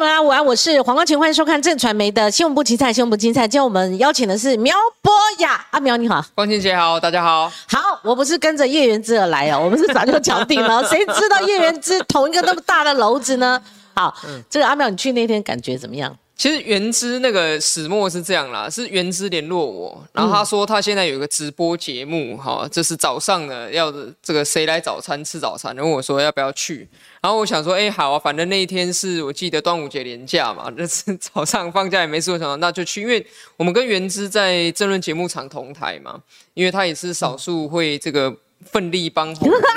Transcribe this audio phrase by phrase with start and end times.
[0.00, 3.42] 们啊，午安，我是黄光晴，欢迎收看正传媒的新闻部精彩，新闻部精彩。
[3.42, 7.52] 今天我们邀请的是苗博雅，阿苗你好，光晴姐好，大家好。
[7.68, 13.62] 好，我不是跟着叶元之而来哦，我们是早就敲定了，谁知道叶元之同一个那么大的篓子呢？
[13.94, 14.16] 好，
[14.48, 16.16] 这个阿苗，你去那天感觉怎么样？
[16.34, 23.92] 其实原之那个始末是这样啦，是原之联络我，然后他说他现在有一个直播节目，哈，就是早上呢要
[24.22, 26.88] 这个谁来早餐吃早餐，问我说要不要去，
[27.22, 33.24] 然后我想说，哎，好啊，反正那一天是我记得端午节连假嘛， 那是早上放假也没事，我想那就去，因为
[33.56, 36.20] 我们跟原之在政论节目场同台嘛，
[36.54, 38.36] 因为他也是少数会这个。
[38.62, 39.34] 奋力帮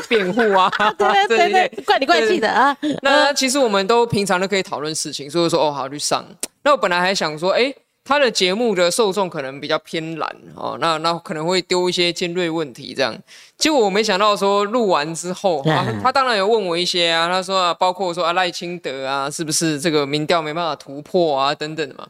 [0.09, 0.69] 辩护 啊！
[0.99, 2.77] 对对对，怪里怪气的啊。
[3.01, 6.25] 那其实我们都平常都可以讨论事情，所以说哦好去上。
[6.63, 7.73] 那我本来还想说，哎，
[8.05, 13.15] 他的节目的受众可能比较偏蓝哦，那那可能会丢一些尖锐问题这样。
[13.57, 15.63] 结果我没想到说录完之后，
[16.01, 22.07] 他当然有问我一些啊，他说啊，包括说啊赖清德啊，是不是这个民调没办法突破啊等等的嘛。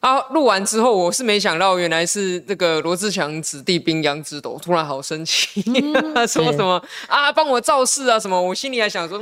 [0.00, 0.20] 啊！
[0.32, 5.62] 录完之后，我是没想到，原来是那个罗志祥子弟兵杨之斗，突然好生气，
[6.28, 8.38] 说什么啊，帮我造势啊什么？
[8.38, 9.18] 我心里还想说，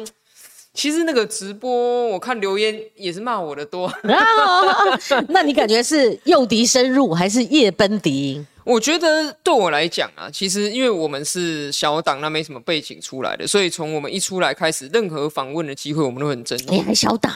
[0.75, 3.93] 其实那个直播，我看留言也是骂我的多。
[5.29, 8.47] 那你感觉是诱敌深入，还是夜奔敌营？
[8.65, 16.65] 我觉得对我来讲啊，其实因为我们是小党，那没什么背景出来的，所以从我们一出来开始，任何访问的机会，我们都很珍惜。
[16.69, 17.35] 你还小党？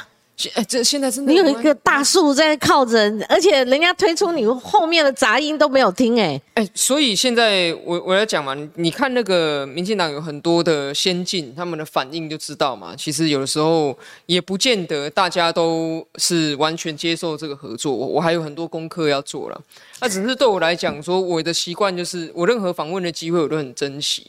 [0.55, 12.95] 哎，这现在真的，你有一个大树在靠着，而且人家推出你后面的杂音都没有听，哎哎，所以现在我我要讲嘛，你看那个民进党有很多的先进，他们的反应就知道嘛。
[12.95, 19.59] 其实有的时候也不见得大家都是完全接受这个合作，我还有很多功课要做了。
[20.03, 24.27] 那只是对我来讲，说我的习惯就是我任何访问的机会我都很珍惜。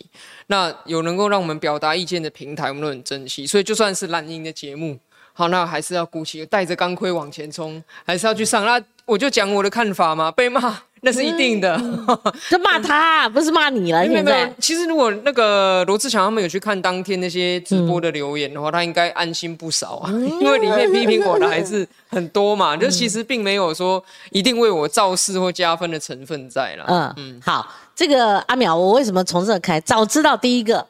[0.48, 3.46] 那有能够让我们表达意见的平台，我们都很珍惜。
[3.46, 4.98] 所以就算是蓝音的节目。
[5.38, 8.66] 好，那还是要鼓起带着钢盔往前冲，还是要去上。
[8.66, 11.78] 那我就讲我的看法嘛，被骂那是一定的，
[12.50, 14.04] 就骂他，不是骂你了。
[14.08, 20.10] 现在其实如果那个罗志祥他们有去看当天那些直播的留言的话，他应该安心不少啊，
[20.42, 22.76] 因为里面批评我的还是 很多嘛。
[22.76, 26.86] 就其实并没有说一定为我造势或加分的成分在了。
[26.88, 29.80] 嗯嗯，好，这个阿淼，我为什么从这开？
[29.82, 30.88] 早知道第一个，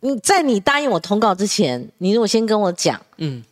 [0.00, 3.44] 你在你答应我通告之前，你如果先跟我讲，嗯。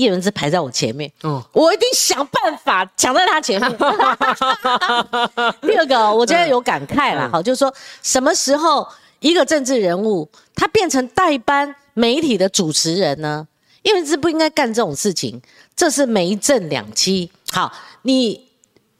[0.00, 3.70] 叶文之排在我前面，哦，我一定想办法抢在他前面。
[5.60, 7.72] 第二个，我觉得有感慨了，好，就是说
[8.02, 8.88] 什么时候
[9.18, 13.46] 一个政治人物他变成代班媒体的主持人呢？
[13.82, 15.38] 叶文之不应该干这种事情，
[15.76, 17.30] 这是没正两期。
[17.50, 17.70] 好，
[18.02, 18.48] 你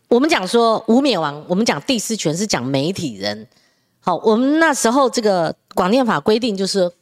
[0.08, 3.46] 我们讲说无冕王，我们讲第四权是讲媒体人。
[4.00, 6.92] 好，我们那时候这个广电法规定就是。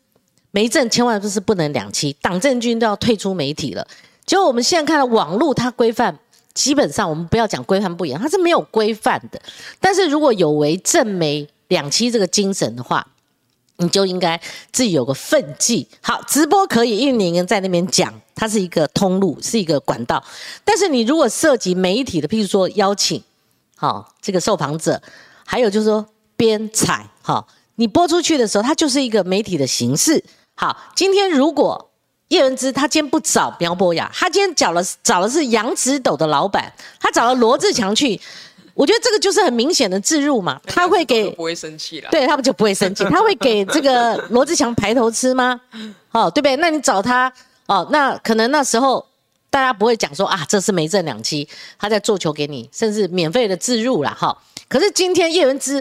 [0.50, 3.86] 媒政千万不是不能两期，党政军都要退出媒体了。
[4.24, 6.18] 结果我们现在看到网络它规范，
[6.54, 9.40] 基本上我们不要讲规范不严，它是没有规范的。
[9.80, 13.06] 但是如果有违正媒两期这个精神的话，
[13.76, 14.40] 你就应该
[14.72, 15.86] 自己有个分际。
[16.00, 20.22] 好，直播可以，因为你在那边讲，它是一个通路，是一个管道。
[20.64, 23.22] 但是你如果涉及媒体的，譬如说邀请，
[23.76, 25.00] 好这个受访者，
[25.44, 26.04] 还有就是说
[26.36, 30.24] 编采，好你播出去的时候，它就是一个媒体的形式。
[30.60, 31.88] 好，今天如果
[32.30, 38.20] 叶文之他今天不找苗博雅，他今天找了找的是杨子斗的老板，他找了罗志强去，
[38.74, 45.60] 我觉得这个就是很明显的置入嘛， 他会给不会生气了，对他们就不会生气，他会给这个罗志强排头吃吗？
[46.10, 46.56] 哦，对不对？
[46.56, 47.32] 那你找他
[47.66, 49.06] 哦，那可能那时候
[49.50, 51.48] 大家不会讲说啊，这是没挣两期，
[51.78, 54.36] 他在做球给你，甚至免费的置入了哈。
[54.68, 55.80] 可是今天叶文之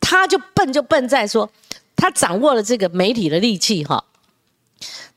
[0.00, 1.48] 他就笨就笨在说，
[1.94, 4.02] 他掌握了这个媒体的利器哈。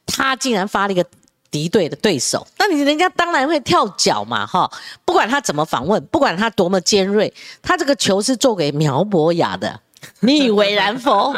[0.06, 1.06] 他竟然发了一个
[1.50, 4.70] 敌对的对手，那你人家当然会跳脚嘛，哈！
[5.06, 9.80] 不管他怎么访问，不管他多么尖锐，他这个球是做给苗博雅的，
[10.20, 11.34] 你以为然否？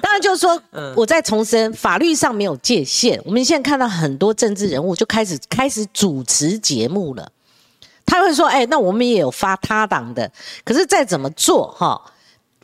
[0.00, 0.60] 当然就是说，
[0.96, 3.20] 我再重申，法律上没有界限。
[3.26, 7.30] 我们现在看到很多政治人物就开始开始主持节目了，
[8.06, 10.32] 他会说：“哎，那我们也有发他党的，
[10.64, 12.00] 可是再怎么做，哈，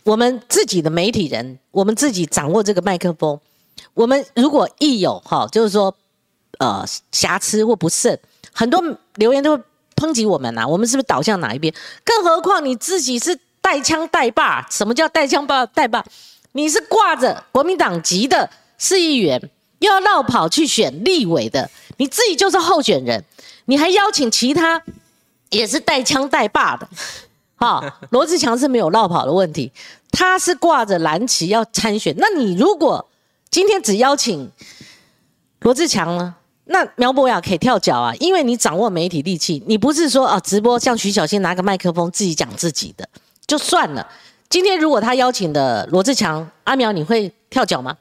[0.05, 3.38] 我们自己的媒体人，我们自己掌握这个麦克风。”
[3.94, 5.93] 我们如果一有哈，就是说，
[6.58, 8.19] 呃，瑕疵或不慎，
[8.52, 8.81] 很多
[9.17, 9.62] 留言都会
[9.96, 10.67] 抨击我们呐。
[10.67, 11.75] 我们是不是倒向哪一边？
[12.05, 16.05] 更何况你自己是带枪带霸，什么叫带枪霸带霸？
[16.52, 18.49] 你是挂着国民党籍的
[18.79, 19.50] 市议员，
[19.81, 23.25] 又要绕跑去选立委的，你自己就是候选人，
[23.64, 24.81] 你还邀请其他
[25.50, 26.88] 也是带枪带霸的，
[27.56, 29.73] 哈，罗志强是没有绕跑的问题，
[30.12, 33.08] 他是挂着蓝旗要参选，那你如果。
[33.50, 34.50] 今天只邀请
[35.61, 36.35] 罗志强呢？
[36.67, 43.09] 那苗博雅可以跳脚啊，因为你掌握媒体利器，你不是说啊直播像徐小新拿个麦克风自己讲自己的
[43.47, 44.06] 就算了。
[44.50, 47.97] 今天如果他邀请的罗志强阿苗，你会跳脚吗？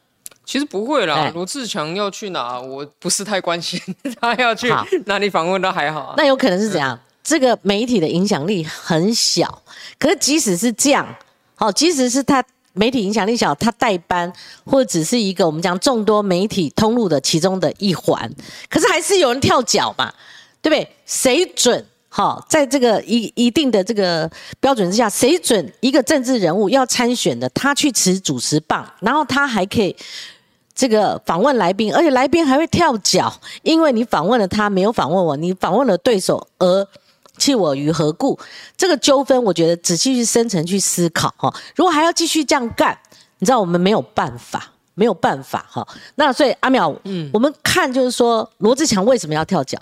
[0.45, 3.79] 其实不会啦，罗志强要去哪，我不是太关心。
[4.19, 4.73] 他要去
[5.05, 6.13] 哪里访问都还好。
[6.17, 6.97] 那有可能是怎样？
[7.23, 9.61] 这个媒体的影响力很小，
[9.99, 11.05] 可是即使是这样，
[11.55, 12.43] 好，即使是他
[12.77, 14.31] 媒体影响力小，他代班
[14.63, 18.31] 或者只是一个我们讲众多媒体通路的其中的一环，
[18.69, 20.13] 可是还是有人跳脚嘛，
[20.61, 20.87] 对不对？
[21.05, 21.83] 谁准？
[22.09, 24.29] 好，在这个一一定的这个
[24.59, 29.95] 标准之下，谁准一个政治人物要参选的，他去持主持棒，然后他还可以
[30.73, 33.33] 这个访问来宾，而且来宾还会跳脚，
[33.63, 36.87] 因为你访问了他，没有访问我，你访问了对手而。
[37.37, 38.37] 弃我于何故？
[38.75, 41.53] 这个纠纷，我觉得仔细去深层去思考哈。
[41.75, 42.97] 如果还要继续这样干，
[43.39, 45.87] 你知道我们没有办法，没有办法哈。
[46.15, 49.77] 那所以阿淼，嗯，我们看就是说罗志强为什么要跳脚？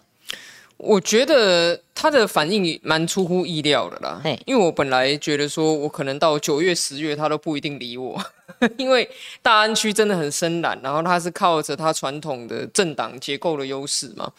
[0.78, 4.22] 我觉得他的反应蛮出乎意料的啦。
[4.46, 8.22] 因为我本来觉得说我可能到九月、十月他都不一定理我，
[8.78, 9.10] 因为
[9.42, 14.30] 大安区真的很深蓝，然后他是靠着他传统的政党结构的优势嘛。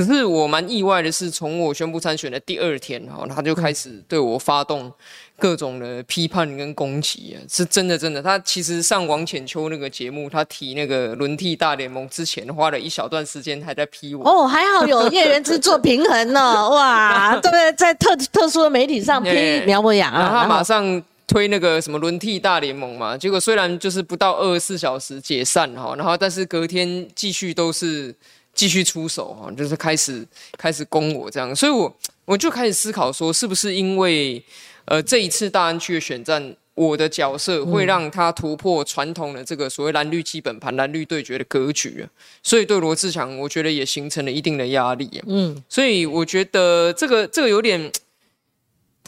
[0.00, 4.90] 可是我蛮意外的是，从我宣布参选的第二天，哈，他就开始对我发动
[5.38, 8.22] 各种的批判跟攻击啊，是真的，真的。
[8.22, 14.26] 他其实上王浅秋那个节目，他提那个轮替大联盟之前，花了一小段时间还在批我。
[14.26, 17.70] 哦，还好有叶元之做平衡呢， 哇，对不对？
[17.74, 19.30] 在特特殊的媒体上批
[19.66, 28.14] 苗博雅，然后他马上推那个什么轮替大联盟嘛，结果虽然就是不到二十四小时解散哈，然后但是隔天继续都是。
[28.60, 30.22] 继续出手啊，就是开始
[30.58, 31.96] 开始攻我这样，所以我
[32.26, 34.44] 我就开始思考说，是不是因为
[34.84, 42.04] 呃这一次大安区的选战，我的角色会让他突破传统的这个所谓蓝绿基本盘、蓝绿对决的格局啊，
[42.42, 45.24] 所以对罗志强，我觉得也形成了一定的压力啊。
[45.26, 47.90] 嗯，所以我觉得这个这个有点。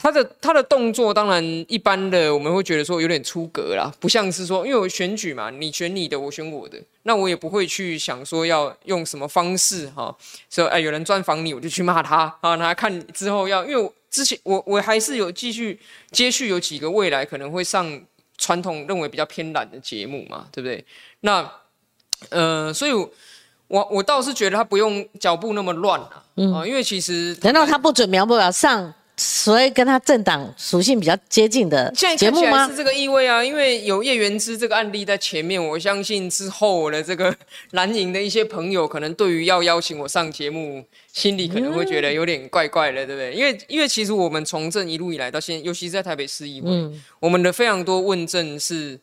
[0.03, 10.13] 他的他的动作当然一般的，我们会觉得说有点出格啦，不像是说，因为我选举嘛，你选你的，我选我的，那我也不会去想说要用什么方式哈，
[10.49, 15.79] 说哎有人专访你，我就去骂他 啊，那看之后要，因为之前我我还是有继续
[16.11, 18.01] 接续有几个未来可能会上
[18.37, 20.83] 传统认为比较偏懒的节目嘛，对不对？
[21.21, 21.49] 那
[22.27, 28.93] 呃，所以我我倒是觉得他不用脚步那么乱啊，啊，因为其实难道他不准苗不了上？
[29.15, 32.67] 所以跟他政党属性比较接近的节目吗？
[32.67, 37.33] 是这个意味啊，因为有叶元之这个案例在前面，我相信之后的这个
[37.71, 43.33] 蓝营的一些朋友，可能对于要邀请我上节目，心里可能会觉得有点怪怪的，对不对？
[43.33, 46.69] 因为因为其实我们从政一路以来到现在，尤其是在台北市议会，
[47.19, 48.99] 我们的非常多问政是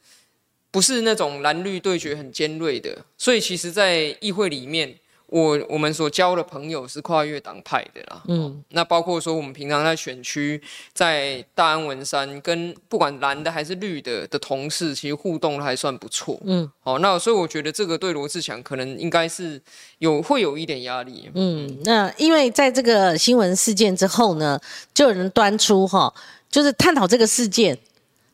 [0.72, 2.98] 不是那种蓝绿对决很尖锐的？
[3.16, 4.96] 所以其实，在议会里面。
[5.30, 10.60] 我我们所交的朋友是跨越党派的啦，嗯，那包括说我们平常在选区，
[10.92, 19.60] 在大安文山跟不管蓝的还是绿的的同事，其实互动还算不错，嗯，好，那所以我觉得这个对罗志祥可能应该是
[19.98, 24.60] 有会有一点压力，嗯，那因为在这个新闻事件之后呢，
[24.92, 26.12] 就有人端出哈，
[26.50, 27.78] 就是探讨这个事件。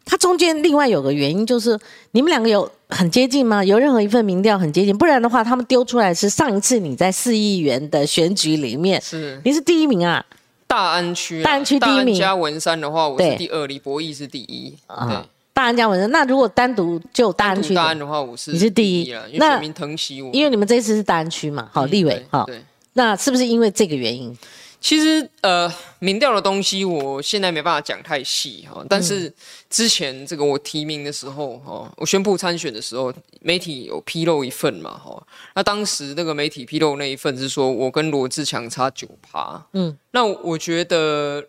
[0.07, 1.79] 它中间另外有个原因，就是
[2.13, 3.63] 你们两个有很接近吗？
[3.63, 4.97] 有任何一份民调很接近？
[4.97, 10.25] 不然的话，他们丢出来是上一次你在四亿元的选举里面，是你是第一名啊？
[10.69, 14.73] 大安区，大安区第一名加文山的话，我是第二，李博义是第一。
[14.87, 22.61] 啊，大安加文山，那如果单独就大安区，大安的话，我是你是第一，那选民疼惜我，因为你们这次是大安区嘛，好立委，好，对，
[22.93, 24.37] 那是不是因为这个原因？
[24.79, 29.33] 其实呃，民调的东西我现在没办法讲太细哈，但是
[29.69, 35.21] 之前这个我提名的时候哈，我宣布参选的时候，媒体有披露一份嘛哈，
[35.55, 41.45] 那当时那个媒体披露那一份是说我跟罗志强差九趴，嗯，那我觉得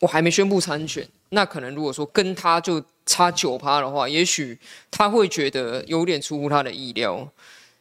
[0.00, 4.58] 我还没宣布参选，那可能如果说跟他就差九趴的话，也许
[4.90, 7.30] 他会觉得有点出乎他的意料，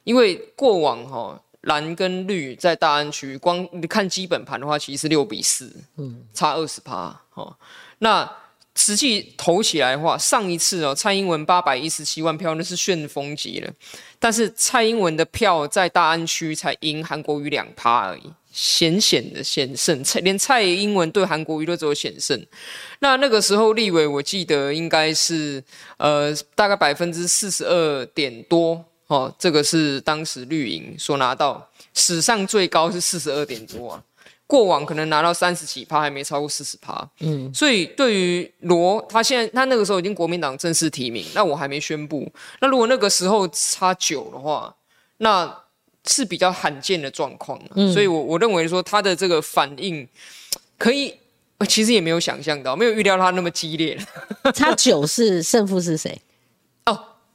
[0.04, 1.42] 因为过往哈。
[1.68, 7.56] 蓝跟绿在大安区，光你看基本盘的话，其实是六比四，嗯，差二十趴，哦。
[8.00, 8.30] 那
[8.74, 13.72] 实际投起来的话，上一次哦，蔡英文八百一十七万票，那是旋风级了。
[14.18, 22.40] 但是蔡英文的票在大安区才赢韩国瑜两趴而已，险险的险胜，连蔡英文对韩国瑜都只有险胜。
[23.00, 25.62] 那那个时候立委，我记得应该是
[25.98, 28.86] 呃，大概百分之四十二点多。
[29.08, 34.04] 哦，这个是当时绿营所拿到史上最高是四十二点多啊，
[34.46, 37.10] 过往可能拿到三十几趴，还没超过四十趴。
[37.20, 42.30] 嗯，所以对于罗，他现在他那个时候已经国民党正式提名，那我还没宣布。
[42.60, 44.76] 那如果那个时候差九的话，
[45.18, 45.64] 那
[46.06, 50.08] 是比较罕见的状况，嗯所以我我认为说他的这个反应
[50.78, 51.14] 可以，
[51.68, 53.98] 其实也没有想象到，没有预料他那么激烈。
[54.54, 56.22] 差九是胜负是谁？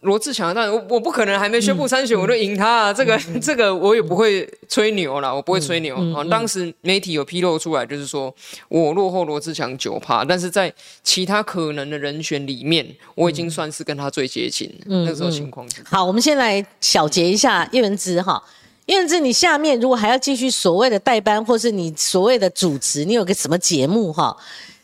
[0.02, 2.92] 罗志强，但我我不可能还没宣布参选我就赢他，啊！
[2.92, 6.24] 这个 这个我也不会吹牛啦，我不会吹牛啊。
[6.24, 8.34] 当时媒体有披露出来，就是说
[8.68, 10.72] 我落后罗志强九趴，但是在
[11.04, 14.68] 其他可能的人选里面，我已经算是跟他最接近。
[14.86, 18.42] 那时候情况是好，我们先来小结一下叶文之哈，
[18.86, 24.36] 叶文之，你下面如果还要继续所谓的代班，或是你所谓的主持，你有个什么节目哈？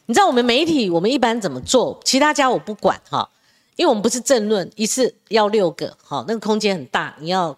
[0.06, 1.98] 你知道我们媒体我们一般怎么做？
[2.04, 3.28] 其他家我不管哈。
[3.78, 7.56] 因为我们不是政论，一次要六个，好，那个空间很大，你要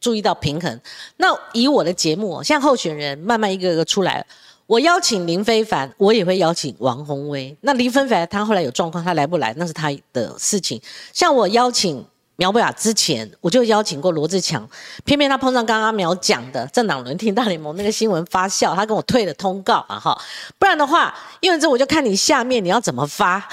[0.00, 0.80] 注意到平衡。
[1.18, 4.26] 那以我的节目，像候选人慢慢一个个出来，
[4.66, 7.56] 我邀请林非凡，我也会邀请王宏威。
[7.60, 10.82] 那林非凡他后来有状况，他来不来那是他的事情。
[11.12, 14.68] 像我邀请苗博雅之前，我就邀请过罗志强，
[15.04, 20.20] 偏偏他碰上刚刚苗讲的政党轮替大联盟那个新闻发酵，他跟我退了通告啊哈，
[20.58, 23.48] 不然的话，因为这我就看你下面你要怎么发。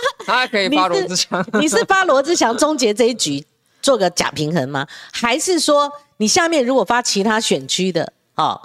[0.26, 3.44] 他可以发罗志祥， 你是发罗志祥终结这一局，
[3.80, 4.86] 做个假平衡吗？
[5.12, 8.60] 还是说你下面如果发其他选区的，哦，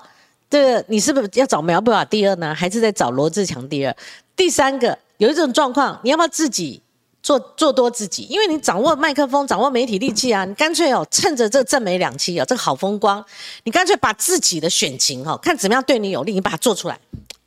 [0.50, 2.54] 这个你是不是要找苗博雅第二呢？
[2.54, 3.96] 还是在找罗志强第二？
[4.36, 6.82] 第三个有一种状况，你要不要自己
[7.22, 8.24] 做做多自己？
[8.24, 13.24] 因为你掌握麦克风，掌握媒体利器啊，你干脆哦，趁着这正美两期啊，这个好风光，
[13.64, 17.00] 你干脆把自己的选情哦，看怎么样对你有利，你把它做出来。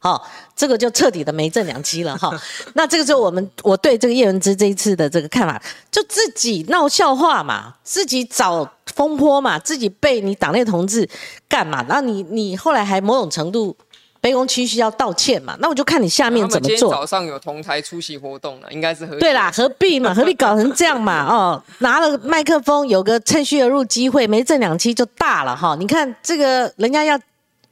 [0.07, 2.31] 好，这个就彻底的没正两期了哈。
[2.75, 5.61] 那这个就我们我对这个叶文之这一次的这个看法，
[5.91, 11.09] 就自己闹笑话嘛，自己找风波嘛，自己被你党内同志
[11.49, 11.85] 干嘛？
[11.89, 13.77] 那你你后来还某种程度
[14.23, 15.57] 卑躬屈膝要道歉嘛？
[15.59, 16.89] 那我就看你下面怎么做。
[16.89, 20.15] 早上有同台出席活动了，应该是对啦，何必嘛？
[20.15, 21.27] 何必搞成这样嘛？
[21.35, 25.75] 哦，拿了麦克风，有个趁虚而入机会，没正两期就大了哈。
[25.77, 27.19] 你看这个人家要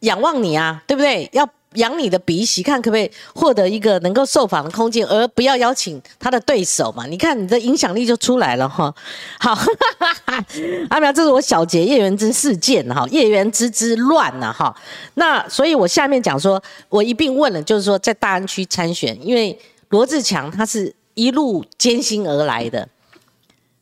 [0.01, 1.31] 仰望你啊，对不对？
[1.33, 1.49] 要。
[1.75, 7.07] 养你的鼻息，看可不可以获得一个能够受访的空间，而不要邀请他的对手嘛？
[7.07, 8.95] 你看你的影响力就出来了哈。
[9.39, 9.57] 好，
[10.91, 14.75] 阿苗，这是我小结叶元之事件哈，叶元之之乱呐哈。
[15.15, 22.89] 那所以我下面讲说，我一并问了，就是说在大安区参选，因为罗志强他是一路艰辛而来的，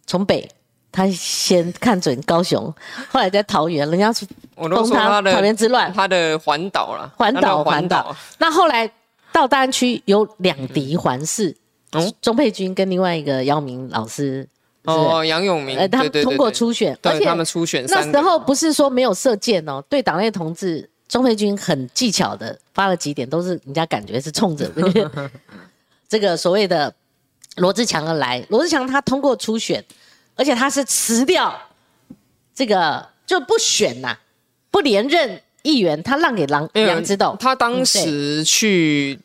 [0.07, 0.49] 从北。
[0.93, 2.63] 他先看准高雄，
[3.11, 8.15] 后来在桃园，人家是封他桃园之乱，他的环岛了，环岛环岛。
[8.37, 8.89] 那后来
[9.33, 11.57] 到大安区有两敌环视，
[12.21, 14.47] 钟佩君跟另外一个姚明老师，
[14.85, 24.71] 哦，杨永明，呃，他们通过初选，而且他们初选那时候不是说没有射箭哦，对党内同志，钟佩君很技巧的发了几点，都是人家感觉是冲着
[26.07, 26.95] 这个所谓的
[27.57, 29.83] 罗志强而来，罗志强他通过初选。
[30.35, 31.61] 而且他是辞掉
[32.55, 34.17] 这个就不选呐，
[34.71, 37.37] 不连任议员，他让给杨杨之斗。
[37.39, 39.19] 他当时去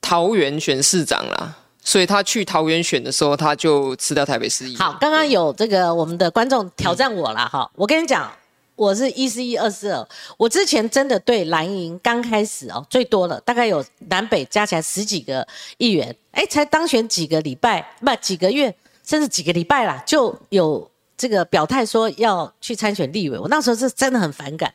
[0.00, 4.76] 桃园选市长啦，所以他去桃园选的时候，他就辞掉台北市议。
[4.76, 8.30] 好，刚刚有这个我们的观众挑战我了哈，我跟你讲，
[8.76, 15.46] 我是一四一二四二，我之前真的对蓝营刚开始哦，最多了大概有南北加起来十几个
[15.78, 18.74] 议员，哎，才当选几个礼拜，不几个月。
[19.04, 23.38] 甚至几个礼拜啦，就有这个表态说要去参选立委。
[23.38, 24.72] 我那时候是真的很反感。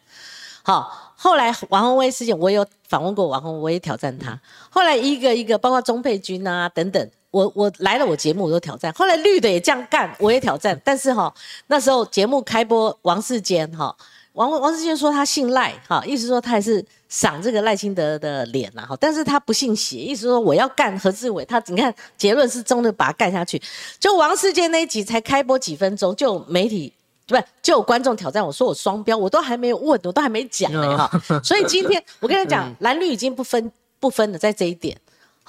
[0.63, 4.39] 好，后来王宏威事件，我有访问过王宏，我也挑战他。
[4.69, 8.93] 后来一个一个，包括钟佩君啊等等，我我来了我节目我都挑战。
[8.93, 10.79] 后来绿的也这样干，我也挑战。
[10.85, 11.33] 但是哈，
[11.67, 13.95] 那时候节目开播，王世坚哈。
[14.33, 23.61] 王王世坚说他姓赖，哈，意思说他还是赏这个赖清德的脸呐，哈，但是他不信邪，意思说我要干何志伟，他你看结论是真的把他干下去。
[23.99, 26.93] 就王世坚那一集才开播几分钟，就媒体
[27.27, 31.41] 不是就有观众挑战我说我双标，我都还没有问，我都还没讲呢，哈。
[31.43, 34.95] 所以今天我跟你讲， 蓝绿已经不分不分了，在这一点。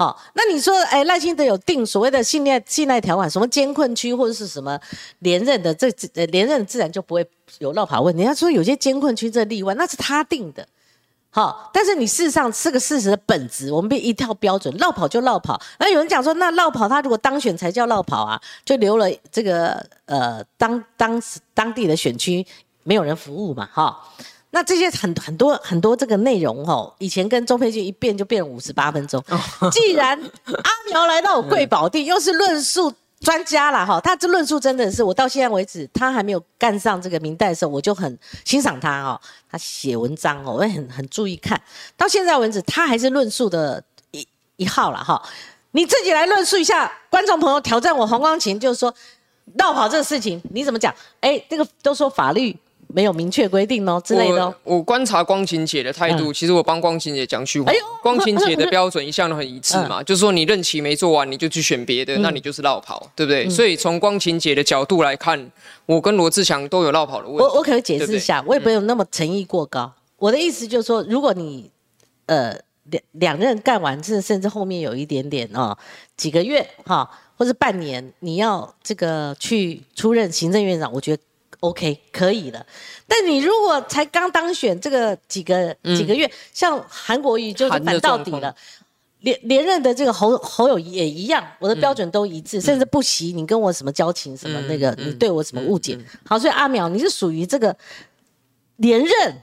[0.00, 4.80] 好，那你说，哎，赖清德有定所谓的信赖信赖条款，什么监困区或者是什么
[5.18, 7.28] 连任的，这呃连任自然就不会
[7.58, 8.24] 有绕跑问题。
[8.24, 10.66] 他说有些监困区这例外，那是他定的。
[11.28, 15.60] 好，但是你事实上是个事实的本质，我们别一套标准绕跑就绕跑。
[15.78, 22.46] 那有人讲说，那绕跑他如果当选才叫绕跑啊，就留了这个呃当当时当地的选区
[22.84, 24.00] 没有人服务嘛，哈。
[24.52, 29.22] 那这些很很多很多这个内容哦，以前跟钟佩君一变就变五十八分钟。
[29.70, 39.20] 既然 阿苗来到我贵宝地，又是论述专家了哈，他这论述真的是我到现在为止，他还没有干上这个明代的时候，我就很欣赏他哦。
[39.48, 41.60] 他写文章哦，我也很很注意看。
[41.96, 44.26] 到现在为止，他还是论述的一
[44.56, 45.22] 一号了哈。
[45.70, 48.92] 你自己来论述一下，观众朋友挑战我黄光琴，就是说
[49.56, 50.92] 绕跑这个事情你怎么讲？
[51.20, 52.58] 哎，这个都说法律。
[52.92, 54.54] 没有明确规定哦之类的。
[54.64, 57.72] 我观察光晴姐的态度，其实我帮光晴姐讲句话。
[58.02, 63.48] 光晴姐的标准一向都很一致嘛， 就是说你任期没做完，你就去选别的，那你就是绕跑，对不对？
[63.48, 65.50] 所以从光晴姐的角度来看，
[65.86, 67.42] 我跟罗志祥都有绕跑的问题。
[67.42, 69.92] 我我可以解释一下，我也没有那么诚意过高。
[70.16, 71.70] 我的意思就是说，如果你
[72.26, 72.54] 呃
[72.84, 75.76] 两两任干完，甚甚至后面有一点点哦，
[76.16, 81.22] 几个月哈，或者半年，你要这个去出任行政院长，我觉得。
[81.60, 82.64] OK，可以的。
[83.06, 88.54] 但你如果才刚当选这个几个几个月，像韩国瑜就是反到底了，
[89.20, 95.98] 连连任的这个侯侯友也一样，我的标准都一致，甚至不惜你跟我什么交情什么那个，你对我什么误解。
[96.24, 97.76] 好，所以阿淼你是属于这个
[98.76, 99.36] 连任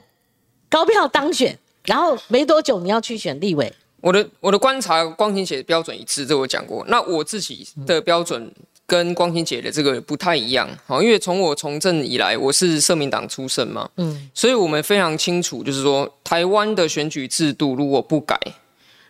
[0.68, 3.72] 高票当选，然后没多久你要去选立委。
[4.00, 6.84] 我的我的观察，光庭写的标准一致，这我讲过。
[6.88, 8.52] 那我自己的标准。
[8.88, 18.40] 跟光庭姐的这个不太一样，好，因为从我从政以来，我是社民党出身嘛，嗯，所以我们非常清楚，就是说台湾的选举制度如果不改，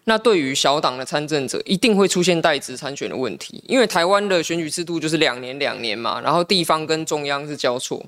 [0.02, 8.04] 那对于小党的参政者一定会出现代职参选的问题，因为台湾的选举制度就是两年两年嘛，然后地方跟中央是交错，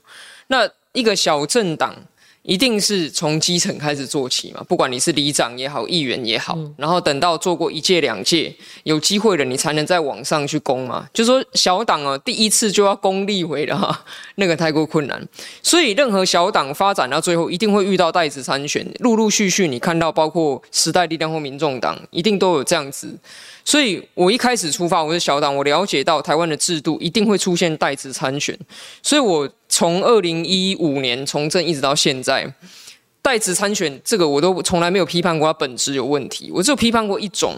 [0.48, 1.94] 那一个小政党。
[2.42, 8.52] 一定是从基层开始做起嘛，不管你是里长也好，议员也好，然后等到做过一届两届，
[8.84, 11.06] 有机会了，你才能再往上去攻嘛。
[11.12, 14.04] 就说小党哦，第一次就要攻立委了哈，
[14.36, 15.22] 那个太过困难。
[15.62, 23.14] 所以任何小党发展到最后，一定会遇到代职参选，陆陆续续你看到，包括时代力量或民众党，一定都有这样子。
[23.62, 28.58] 所以我一开始出发，我是小党，我了解到台湾的制度一定会出现代职参选，
[29.02, 32.54] 所以我从二零一五年从政一直到现在，代
[33.20, 37.56] 代职参选这个我都从来没有批判过它本质有问题，我只有批判过一种，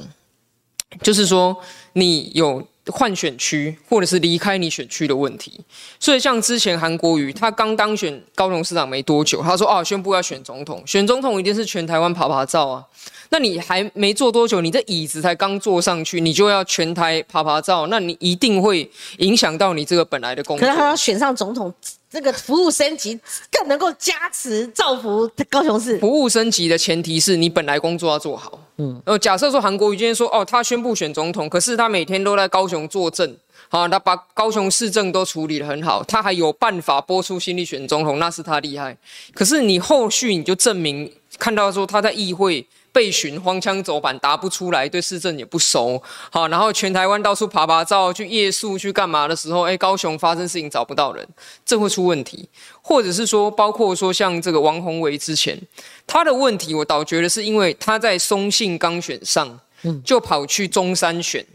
[1.02, 1.54] 就是说
[1.92, 5.60] 你有换选区或者是离开你选区的问题。
[6.00, 12.84] 所以像之前韩国瑜他刚当选高雄市长没多久，他说啊宣布要选总统，选总统一定是全台湾爬爬照啊。
[13.30, 20.66] 那你还没坐多久，你的椅子才刚坐上去，你就要全台爬爬照，那你一定会影响到你这个本来的工作。
[20.66, 21.72] 可是他要选上总统，
[22.12, 23.18] 这个服务升级
[23.50, 25.98] 更能够加持造福高雄市。
[25.98, 28.60] 服务升级的前提是你本来工作要做好。
[28.76, 33.34] 嗯，呃，假设说韩国瑜今天说哦，他宣布选总统，可是他每天都在高雄坐镇，
[33.70, 38.94] 好，他把高雄市政都处理得很好，他还有办法播出心力选总统，那是他厉害。
[39.32, 42.66] 可是你后续你就证明看到说他在议会。
[42.92, 46.00] 被询荒腔走板答不出来，对市政也不熟，
[46.30, 51.26] 好，然后全台湾到处爬爬照，去夜宿去干嘛的时候，哎，高雄发生事情找不到人，
[51.64, 52.46] 这会出问题，
[52.82, 55.58] 或者是说，包括说像这个王宏维之前，
[56.06, 59.58] 他的问题，我倒觉得是因为他在松信刚选上，
[60.04, 61.46] 就跑去中山选，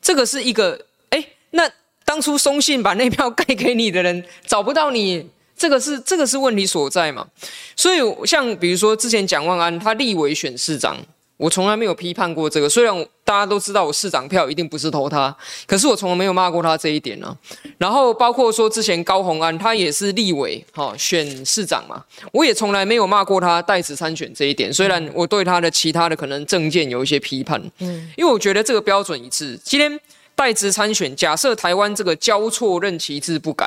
[0.00, 1.70] 这个是一个，哎，那
[2.06, 5.28] 当初松信把那票盖给你的人找不到你。
[5.56, 7.26] 这个是这个是问题所在嘛？
[7.74, 10.96] 所以像比如说之前蒋万安他立委选市长，
[11.38, 12.68] 我从来没有批判过这个。
[12.68, 15.34] 虽然大家都知道我市长票一定不是投他，
[15.66, 17.36] 可是我从来没有骂过他这一点呢。
[17.78, 24.72] 然后包括说之前高鸿安他也是立委哈选市长嘛，我也从来没有骂过他代职参选这一点。
[24.72, 29.58] 虽然我对他的其他的可能政见有一些批判，嗯，因为我觉得这个标准一致。
[29.62, 30.00] 今天
[30.34, 33.66] 代职参选，假设台湾这个交错任期制不改。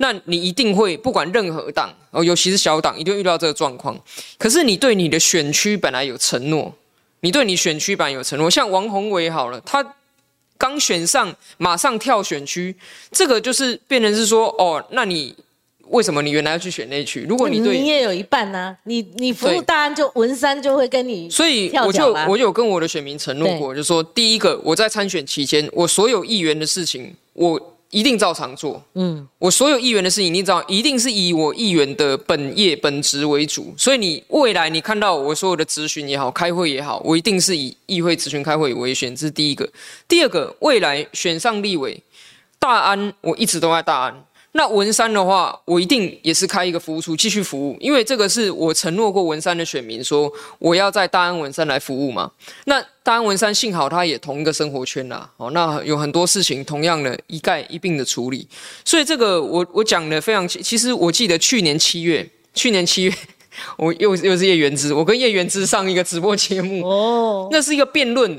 [0.00, 3.98] 那你一定会不管任何党哦，尤其是小党，一定遇到这个状况。
[4.38, 6.72] 可是你对你的选区本来有承诺，
[7.20, 9.84] 你对你选区本来有承诺，像王宏伟好了，他
[10.56, 12.74] 刚选上马上跳选区，
[13.10, 15.34] 这个就是变成是说哦，那你
[15.88, 17.26] 为什么你原来要去选那区？
[17.28, 27.74] 如果你对你也有一半呢，你你服务大安就文山就会跟你，所以我就我有跟我的选民承诺过，就说第一个我在参选期间，我所有议员的事情我。
[27.90, 33.72] 一定照常做，嗯，我所有议员的事情，你知道，一定是以我议员的本业本职为主。
[33.78, 39.66] 所以你未来你看到我所有的咨询也好，开会也好，我一定是以议会咨询开会为选，这是第一个。
[40.06, 42.02] 第二个，未来选上立委，
[42.58, 44.24] 大安我一直都在大安。
[44.58, 52.28] 那文山的话，我一定也是开一个服务处继续服务，因为这个是我承诺过文山的选民，说我要在大安文山来服务嘛。
[52.64, 58.48] 那大安文山幸好他也同一个生活圈啦，哦，那有很多事情同样的一概一并的处理，
[58.84, 63.14] 所以这个我我讲的非常，其实我记得去年七月，去年七月
[63.78, 68.36] 我又又是叶元之，我跟叶元之上一个直播节目哦，那是一个辩论，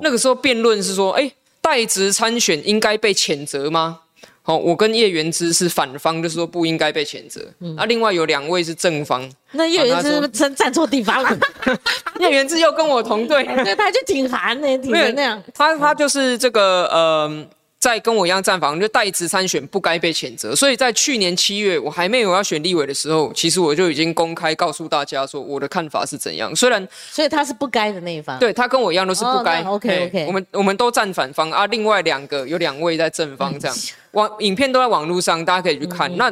[0.00, 4.00] 那个时候辩论是说，哎，代职参选应该被谴责吗？
[4.42, 7.40] 好，我跟叶元之是反方，就是说不应该被谴责。
[7.76, 9.30] 那另外有两位是正方。
[9.52, 11.38] 那叶元之站站错地方了。
[12.18, 15.42] 叶元之又跟我同队，对，他就挺烦的，挺那样。
[15.54, 17.46] 他他就是这个呃，
[17.80, 20.54] 在跟我一样站房，就代职参选不该被谴责。
[20.54, 26.54] 所以在去年七月，我还没有要选立委的时候，其实我就已经公开告诉大家说我的看法是怎样。
[26.54, 29.62] 虽然，所以他是不该的那一方，对他跟我一样都是不该。
[29.62, 33.74] OK OK，我们我们都站反方啊，另外两个有两位在正方，这样
[34.12, 36.14] 网影片都在网络上，大家可以去看。
[36.18, 36.30] 那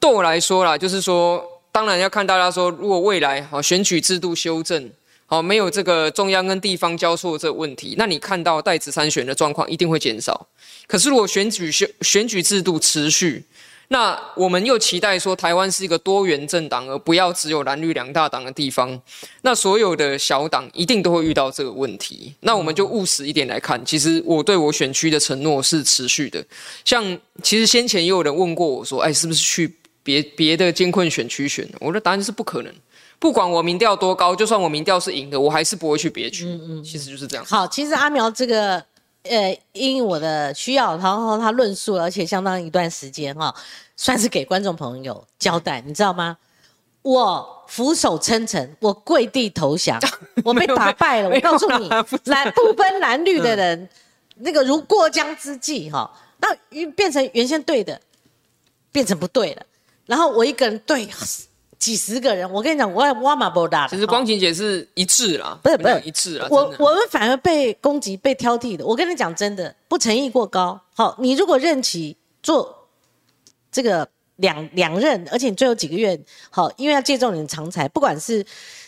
[0.00, 4.90] 对我来说啦，就是说，当然要看大家说，如果未来好选举制度修正。
[5.30, 10.44] 好，没有这个中央跟地方交错这个问题，那你看到代子参选的状况一定会减少。
[10.88, 13.44] 可是如果选举选选举制度持续，
[13.86, 19.00] 那我们又期待说台湾是一个多元政党，而不要只有蓝绿两大党的地方，
[19.42, 22.34] 那所有的小党一定都会遇到这个问题。
[22.40, 26.44] 那我们就务实一点来看，其实我对我选区的承诺是持续的。
[26.84, 31.68] 像其实先前也有人问过我说，哎，是不是去别别的监困选区选？
[31.78, 32.74] 我的答案是不可能。
[33.20, 36.46] 不管我民调多高，就算我民调是赢的，我还是不会去别区。
[36.46, 37.44] 嗯嗯，其实就是这样。
[37.44, 38.82] 好，其实阿苗这个，
[39.24, 43.54] 呃，因我的需要，然后他论述，而且相当一段时间哈，
[43.94, 46.38] 算是给观众朋友交代，你知道吗？
[47.02, 50.00] 我俯首称臣，我跪地投降，
[50.42, 51.28] 我被打败了。
[51.28, 51.90] 我告诉你，
[52.24, 53.88] 蓝不分蓝绿的人，
[54.36, 58.00] 那个如过江之鲫哈，那变成原先对的，
[58.90, 59.66] 变成不对了，
[60.06, 61.06] 然后我一个人对。
[61.80, 63.88] 几十个人，我跟你讲，我我马不大。
[63.88, 66.46] 其实光晴姐是一致啦，不是不是一致啦。
[66.50, 68.84] 我我们反而被攻击、被挑剔的。
[68.84, 70.78] 我跟你讲，真的不诚意过高。
[70.94, 72.86] 好，你如果任期做
[73.72, 78.44] 这个两两任，而且你最后几个月，好，因为要借重你的长才，不管是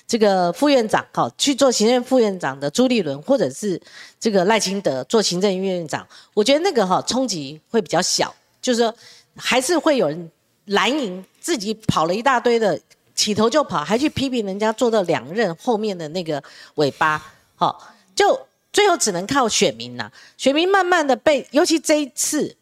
[0.06, 3.80] 这个副院长，好去做行政副院长的朱立伦，或者是
[4.20, 8.94] 这个赖清德做行政院院长，我觉得那个哈冲击会比较小，就是说
[9.34, 10.30] 还是会有人。
[10.66, 12.80] 蓝营自己跑了一大堆的，
[13.16, 16.42] 起头就跑，还去批评人家做到两任后面的那个
[16.76, 17.20] 尾巴，
[17.56, 18.40] 好，就
[18.72, 20.10] 最后只能靠选民呐。
[20.38, 22.56] 选民慢慢的被，尤其这一次，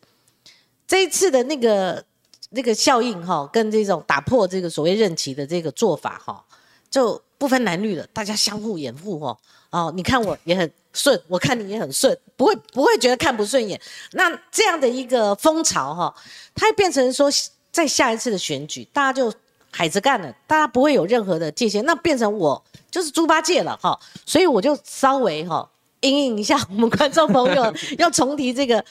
[0.88, 2.02] 这一次的那个
[2.48, 6.42] 那个效应哈，跟这种打破这个所谓任期的这个做法哈，
[6.90, 9.36] 就不分男女了，大家相互掩护哦。
[9.68, 13.78] 哦，你看我也很顺，我看你也很顺，不会不会觉得看不顺眼。
[14.12, 16.14] 那这样的一个风潮哈，
[16.54, 17.30] 它变成说。
[17.70, 19.32] 在下一次的选举，大家就
[19.70, 25.68] 海子干了，大家不会有任何的界限，那变成我就是猪八戒了哈，所以我就稍微哈
[26.00, 28.84] 应应一下我们观众朋友 要重提这个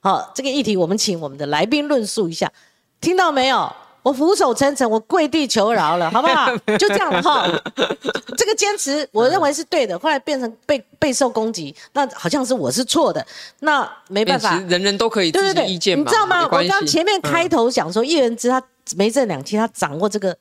[0.00, 2.52] 好这个议题，我们请我们的来宾论述一下，
[3.00, 3.72] 听到没有？
[4.06, 6.56] 我俯首称臣，我跪地求饶了，好不好？
[6.78, 7.44] 就这样了哈，
[8.36, 9.98] 这个坚持我认为是对的。
[9.98, 13.26] 后来变成被备受攻击，那好像是我是错的，
[13.58, 14.56] 那没办法。
[14.68, 16.44] 人人都可以对对意见你知道吗？
[16.44, 18.62] 我刚前面开头讲说，叶仁之他
[18.96, 20.36] 没这两期，他掌握这个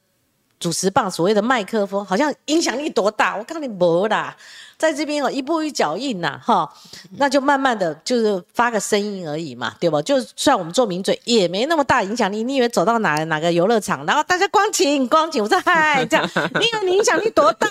[0.59, 3.35] 主持棒，所谓的麦克风，好像影响力多大？
[3.35, 4.35] 我告诉你，没啦。
[4.77, 6.69] 在这边哦，一步一脚印呐，哈，
[7.17, 10.01] 那就慢慢的就是发个声音而已嘛，对吧？
[10.01, 12.43] 就算我们做名嘴，也没那么大影响力。
[12.43, 17.69] 你以为走到哪哪个游乐场，然后大家光请光请，我说嗨这样， 你以为你影响力多大？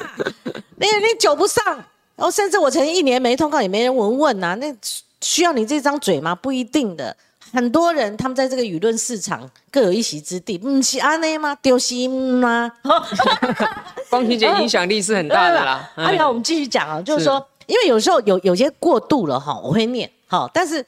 [0.77, 1.63] 你你久不上，
[2.17, 4.75] 然后甚至我曾经一年没通告，也没人问问呐，那
[5.21, 6.35] 需要你这张嘴吗？
[6.35, 7.15] 不一定的。
[7.55, 11.55] 很多人他们在这个舆论市场各有一席之地，不是安内吗？
[11.63, 12.71] 丢心吗？
[14.11, 15.89] 光晴姐影响力是很大的啦。
[15.95, 20.85] 阿苗，我们继续讲啊，就是说，因为有时候有有些过度了哈，我会念哈，但是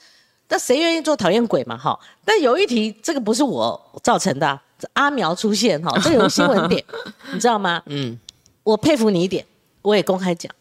[0.49, 1.97] 那谁愿意做讨厌鬼嘛哈？
[2.25, 4.61] 但有一题，这个不是我造成的，
[4.95, 6.85] 阿苗出现哈， 这有新闻点，
[7.33, 7.81] 你知道吗？
[7.87, 8.19] 嗯，
[8.65, 9.47] 我佩服你一点，
[9.83, 10.53] 我也公开讲，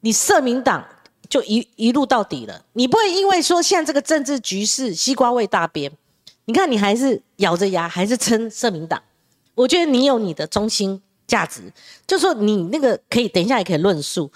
[0.00, 0.82] 你社民党。
[1.28, 5.92] 就一一路到底了，你不会因为说现在这个政治局势西瓜味大边，
[6.46, 9.02] 你看你还是咬着牙还是撑社民党。
[9.54, 11.72] 我觉得你有你的中心价值，
[12.06, 14.30] 就说你那个可以等一下也可以论述，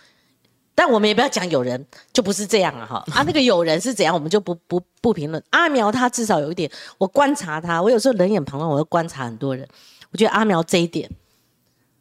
[0.74, 2.96] 但我们也不要讲有人就不是这样了哈。
[3.14, 5.42] 啊，那个有人是怎样，我们就不不不评论。
[5.50, 9.66] 阿苗他至少有一点，我观察他，我有时候冷眼旁观，我会观察很多人，
[10.10, 11.08] 我觉得阿苗这一点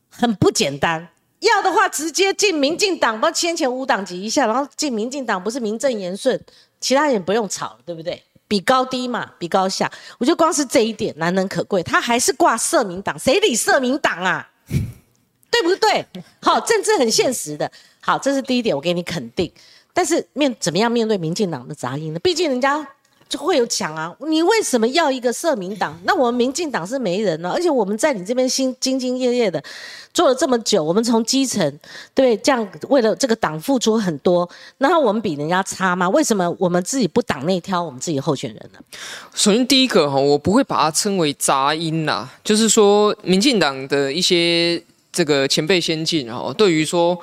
[0.10, 1.08] 很不简单。
[1.42, 6.40] 要的话，直接进民进党，把先前五党籍一下，然后进民进党，不是名正言顺，
[6.80, 8.22] 其他人不用吵，对不对？
[8.48, 9.92] 比高低嘛，比高下。
[10.18, 14.50] 我觉得光是这一点难能可贵，他还是挂社民党，谁理社民党啊？
[15.50, 16.06] 对不对？
[16.42, 17.72] 好，政治很现实的。
[18.00, 19.52] 好，这是第一点，我给你肯定。
[19.94, 22.20] 但是面怎么样面对民进党的杂音呢？
[22.20, 22.88] 毕竟人家。
[23.32, 24.14] 就会有抢啊！
[24.28, 25.98] 你为什么要一个社民党？
[26.04, 29.64] 那我们民进党是没人了，而且我们在你这边心兢兢业业的
[30.14, 31.80] 做了这么久，我们从基层
[32.14, 34.48] 对这样为了这个党付出很多，
[34.80, 36.10] 然后我们比人家差吗？
[36.10, 38.80] 为什么我们自己不党内挑我们自己候选人呢？
[39.34, 47.18] 首先第一个哈，我不会把它称为杂音呐，就是说民进党的一些这个前辈先进哈，对于说。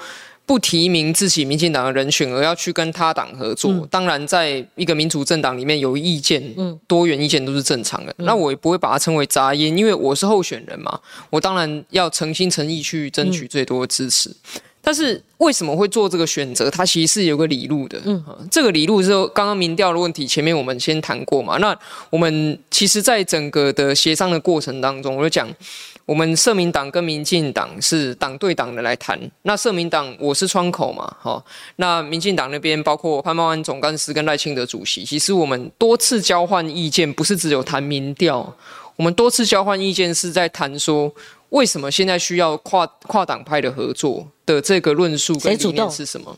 [0.49, 6.43] 不提名自己民进党的人选，而要去跟他党合作，当然在一个民主政党里面有意见，
[6.87, 8.15] 多元意见都是正常的。
[8.17, 14.35] 那我也不会把它称为杂音，因为我是候选人嘛，我当然要诚心诚意去争取最多的支持。
[14.81, 16.71] 但是为什么会做这个选择？
[16.71, 18.01] 它其实是有个理路的。
[18.07, 21.59] 嗯，这个理路是刚刚民调的问题，前面我们先谈过嘛。
[21.59, 25.47] 那我们其实，在整个的协商的过程当中，我就讲。
[26.09, 31.45] 我们社民党跟民进党是党对党的来谈，那社民党我是窗口嘛，哈，
[31.77, 38.57] 那民进党那边包括潘茂安总干事跟赖清德主席，其实我们多次交换意见，不是只有谈民调，
[38.97, 41.15] 我们多次交换意见是在谈说，
[41.51, 46.35] 为什么现在需要跨跨党派的合作的这个论述跟理念是什么？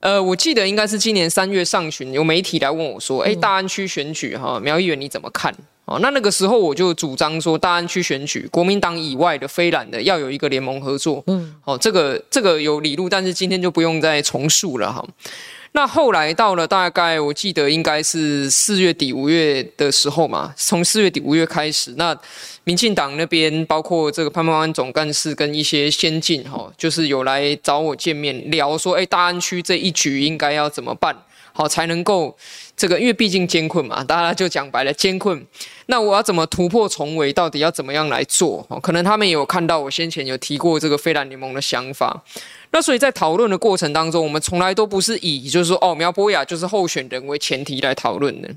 [0.00, 5.54] 呃，我记得应该是今年三月上旬，有媒体来问我说，哎，大安区选举哈，苗议员你怎么看？
[5.84, 11.22] 哦，那那个时候我就主张说，大安区选举，国民党以外的非蓝的要有一个联盟合作。
[11.26, 15.04] 嗯，哦，这个这个有理路，但是今天就不用再重述了哈。
[15.74, 22.16] 那后来到了大概我记得应该是四月底五月的时候嘛，从四月底五月开始，那
[22.64, 31.16] 民进党那边包括这个潘孟安总干事跟一些先进哈，就是有来找我见面聊说，哎，大安区这一局应该要怎么办？
[31.52, 32.36] 好，才能够
[32.76, 35.44] 这个，因为毕竟艰困嘛，大家就讲白了，艰困。
[35.86, 37.32] 那我要怎么突破重围？
[37.32, 38.64] 到底要怎么样来做？
[38.70, 42.22] 哦，可能他们也有看到我先前有提过这个非蓝联盟的想法。
[42.70, 48.48] 那所以在讨论的过程当中，我们从来都不是以就是说哦苗博雅就是候选人为前提来讨论的。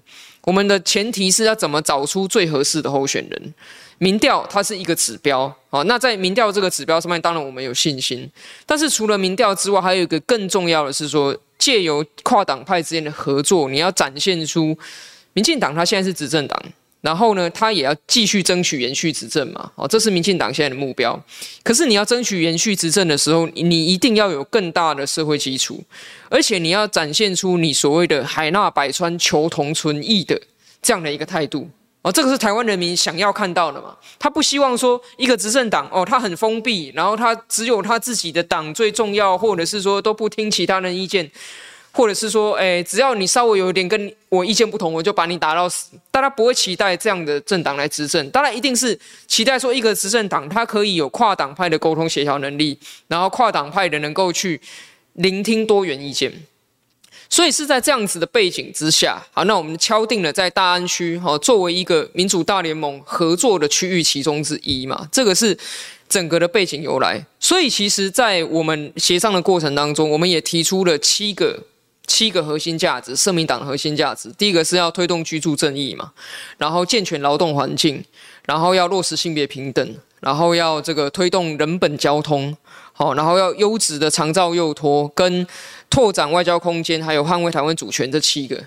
[0.43, 3.53] 我们的前提是要怎么找出最合适的候选人。
[3.97, 8.29] 民调它是一个指标，哦，那在民调这个指标上面，当然我们有信心。
[8.65, 11.36] 但是除了民调之外，还有一个更重要的是说。
[11.58, 14.78] 借由跨党派之间的合作，你要展现出
[15.34, 16.63] 民进党他现在是执政党，
[17.02, 19.72] 然后呢，他也要继续争取延续执政嘛。
[19.76, 21.20] 哦，这是民进党现在的目标。
[21.63, 25.84] 可是你要争取延续执政的时候，你一定要有更大的社会基础，
[26.30, 30.39] 而且你要展现出你所谓的海纳百川、求同存异的
[30.82, 31.70] 这样的一个态度。
[32.06, 33.96] 哦，这个是台湾人民想要看到的嘛？
[34.20, 41.32] 他不希望说一个执政党哦，他很封闭，然后他只有他自己的党最重要，或者是说都不听其他人意见，
[41.91, 45.98] 或者是说，哎，只要你稍微有一点跟我意见不同，我就把你打到死。
[46.12, 54.62] 大家不会期待这样的政党来执政，当然一定是期待说一个执政党，它可以有跨党派的沟通协调能力，然后跨党派的能够去
[55.13, 56.32] 聆听多元意见。
[57.30, 65.58] 所以是在这样子的背景之下，好，那我们敲定了在大安区，哈，作为一个民主大联盟合作的区域其中之一嘛，这个是
[66.08, 67.26] 整个的背景由来。
[67.40, 71.60] 所以其实，在我们协商的过程当中，我们也提出了七个
[72.08, 74.30] 七个核心价值，社民党的核心价值。
[74.38, 76.12] 第一个是要推动居住正义嘛，
[76.58, 78.04] 然后健全劳动环境，
[78.46, 82.56] 然后要落实性别平等，然后要这个推动人本交通。
[82.98, 85.46] 好，然后要优质的长照幼托，跟
[85.89, 88.62] 拓展外交空间，还有捍卫台湾主权这七个，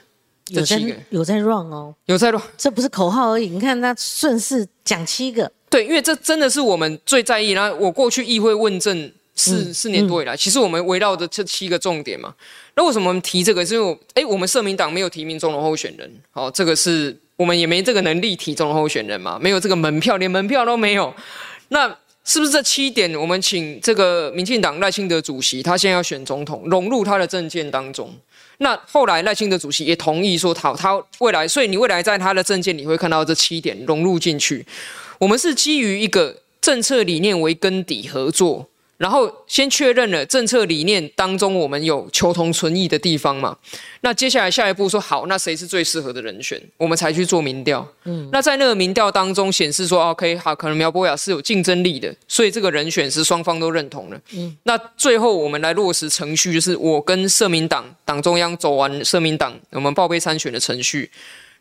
[0.47, 3.49] 这七个有在 run 哦，有在 run，这不是口号而已。
[3.49, 7.51] 你看他顺势讲七个，对，因为这真的是我们最在意。
[7.51, 12.35] 然后我过去议会问政四四年多以来，其实我们围绕着这七个重点嘛。
[12.75, 13.65] 那为什么我们提这个？
[13.65, 21.13] 是因为哎，我们社民党没有提名中的候选人，好，这个是我们也没这个能力提中的候选人嘛，没有这个门票，连门票都没有。
[21.69, 21.95] 那
[22.29, 23.11] 是不是这七点？
[23.15, 28.15] 我们请这个民进党赖清德主席，他现在要选总统，融入他的政见当中。
[28.59, 34.63] 那后来赖清德主席也同意说，讨他未来，所以你未来在他的政见你会看到这七点融入进去。
[35.19, 38.69] 我们是基于一个政策理念为根底合作。
[38.99, 43.57] 然后先确认了政策理念当中，我们有求同存异的地方嘛？
[44.01, 46.61] 那接下来下一步说好，那谁是最适合的人选？
[46.77, 47.87] 我们才去做民调。
[48.05, 54.21] 嗯，那在那个民调当中显示说，OK，好，可能苗博雅是有竞争力的，所以这个人选是双方都认同的。
[54.33, 61.09] 嗯，那最后我们来落实程序，就是我跟社民党党中央走完社民党我们报备参选的程序，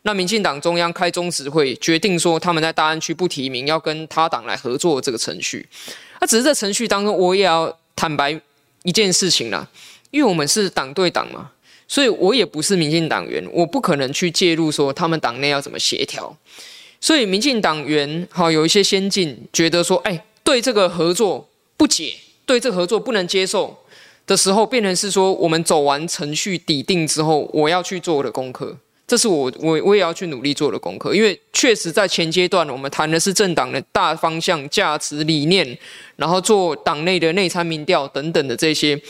[0.02, 5.64] 那民进党中央开中执会决定说他们在大安区不提名，要跟他党来合作这个程序。
[6.20, 8.40] 那只是在程序当中，我也要坦白
[8.82, 9.66] 一件事情啦，
[10.10, 11.50] 因为我们是党对党嘛，
[11.86, 16.36] 所以我也不是民进党员，我不可能去介入说他们党内要怎么协调。
[17.00, 22.12] 所以民进党员好有一些先进，觉得说，哎，对这个合作不解，
[22.44, 23.76] 对这个合作不能接受
[24.26, 28.76] 的时候，变成是说，我们走完程序底定之后，我要去做的功课。
[29.08, 35.66] 这是我我我也要去努力做的功课，因为确实在前阶段，我们谈的是政党的大方向、价值理念，
[36.16, 39.00] 然后做党内的内参民调等等的这些，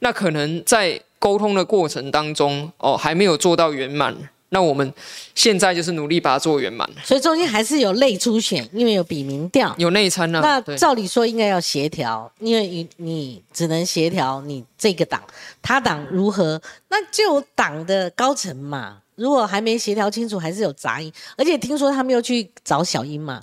[0.00, 4.14] 那可能在沟通的过程当中，哦，还没有做到圆满，
[4.50, 4.92] 那我们
[5.34, 6.86] 现在就是努力把它做圆满。
[7.02, 10.40] 所以中间还是有内初选，因为有比民调，有内参呢。
[10.42, 15.22] 那照理说应该要协调，因为你你只能协调你这个党，
[15.62, 18.98] 他党如何，那就党的高层嘛。
[19.16, 21.12] 如果还没协调清楚，还是有杂音。
[21.36, 23.42] 而且听说他们又去找小英嘛。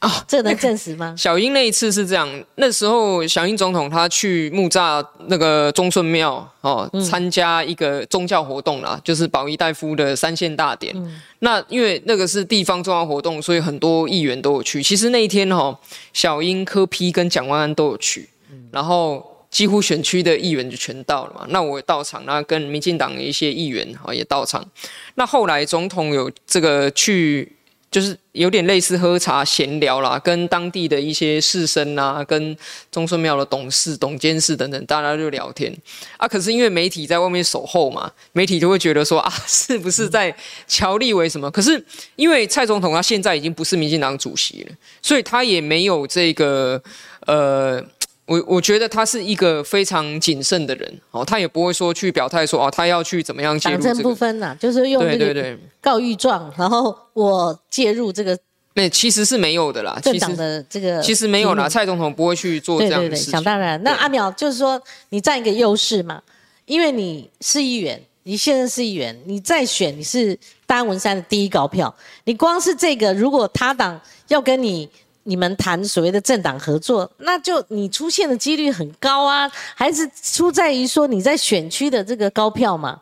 [0.00, 1.14] 啊，这能证实吗？
[1.16, 10.92] 小英那一次是这样，那时候小英总统他去木栅那个忠顺庙哦，参加一个宗教活动啦，就是保仪大夫的三线大典。
[11.38, 14.82] 那因为那个是地方重要活动，所以很多议员都有去。
[14.82, 15.78] 其实那一天哈，
[16.12, 18.28] 小英、柯批跟蒋万安都有去，
[18.72, 21.46] 然后几乎选区的议员就全到了嘛。
[21.50, 24.68] 那我到场，那跟民进党的一些议员哈也到场。
[25.14, 27.52] 那后来总统有这个去。
[27.92, 32.56] 就是有点类似喝茶闲聊啦，跟当地的一些士绅啊，跟
[32.90, 35.70] 中顺庙的董事、董监事等等，大家就聊天
[36.16, 36.26] 啊。
[36.26, 40.34] 可是因为媒体在外面守候嘛，媒体就会觉得说啊，是不是在
[40.66, 41.50] 乔立为什么？
[41.50, 41.84] 可是
[42.16, 46.82] 因为蔡总统他现在已经不是民进党主席了，所以他也没有这个
[47.26, 47.84] 呃。
[48.24, 58.38] 我我觉得他是一个非常谨慎的人，哦，他也不会说去表态说哦，他要去怎么样介入这个不分呐，就是用这个告御状，然后我介入这个，
[58.74, 63.32] 那其实是没有的啦，政党的这个其实没有啦，蔡总统不会去做这样的事情。
[63.32, 66.22] 想当然，那阿淼就是说你占一个优势嘛，
[66.66, 71.92] 因为你是议员，你现在是议员，你再选你是大安文山的第一高票，
[72.24, 74.88] 你光是这个，如果他党要跟你。
[75.24, 83.00] 你们谈所谓的政党合作，那就你出现的几率很高啊，还是出在于说你在选区的这个高票嘛？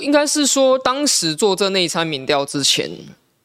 [0.00, 2.90] 应该是说，当时做这内参民调之前，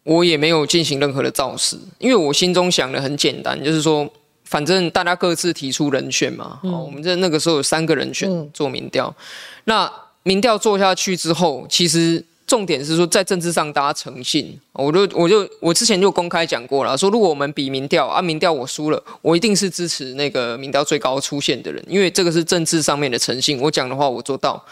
[0.04, 4.08] 我也没有进行任何的造势，因为我心中想的很简单，就是说，
[4.44, 9.16] 反正大家各自提出人选嘛，哦，我们在那个时候有三个人选做民调，
[9.64, 9.92] 那
[10.24, 12.24] 民调做下去之后，其实。
[12.46, 24.64] 重点是说，在政治上大家诚信，我就我就我之前就公开讲过了，说如果我们比民调啊，民调我输了，我一定是支持那个民调最高出现的人，因为这个是政治上面的诚信，我讲的话我做到。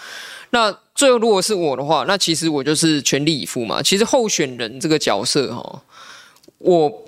[0.51, 3.81] 那最后如果是我的话，那其实我就是全力以赴嘛。
[3.81, 5.81] 其实候选人这个角色哈，
[6.57, 7.05] 我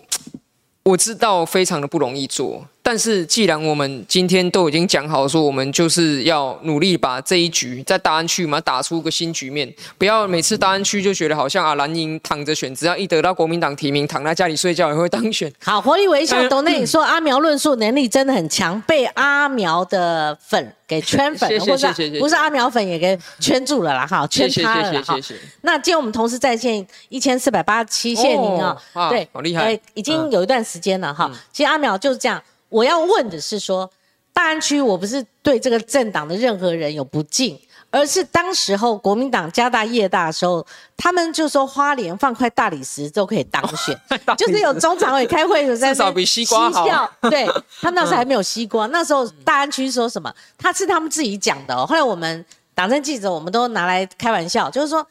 [0.83, 2.65] 我知道非常的不容易做。
[2.85, 15.49] 但是，既然我们今天都已经讲好说，我们就是要努力把这一局在大安区嘛打出个新局面，不要每次大安区就觉得好像啊蓝营躺着选，只要一得到国民党提名，躺在家里睡觉也会当选。
[15.63, 21.87] 好，活力微笑，董内说阿苗论述能力真的很强，被阿苗的粉给圈粉，或者
[22.19, 25.17] 不是阿苗粉也给圈住了啦，哈，圈他了哈。
[25.61, 28.77] 那今天我们同时在线一千四百八十七，谢谢您啊，
[29.09, 31.31] 对，好厉害，已经有一段时间了哈。
[31.53, 32.43] 其实阿苗就是这样。
[32.73, 33.87] 我要问的是说，
[34.33, 37.55] 大安区我不是对这个政党的任何人有不敬，
[37.91, 40.65] 而是当时候国民党家大业大的时候，
[40.97, 43.95] 他们就说花莲放块大理石都可以当选，
[44.35, 46.87] 就是有中常委开会有在至少比西瓜好。
[47.29, 47.47] 对
[47.79, 50.33] 他那时候还没有西瓜，那时候大安区说什么？
[50.57, 51.85] 他是他们自己讲的。
[51.85, 55.05] 后来我们党政记者我们都拿来开玩笑，就是说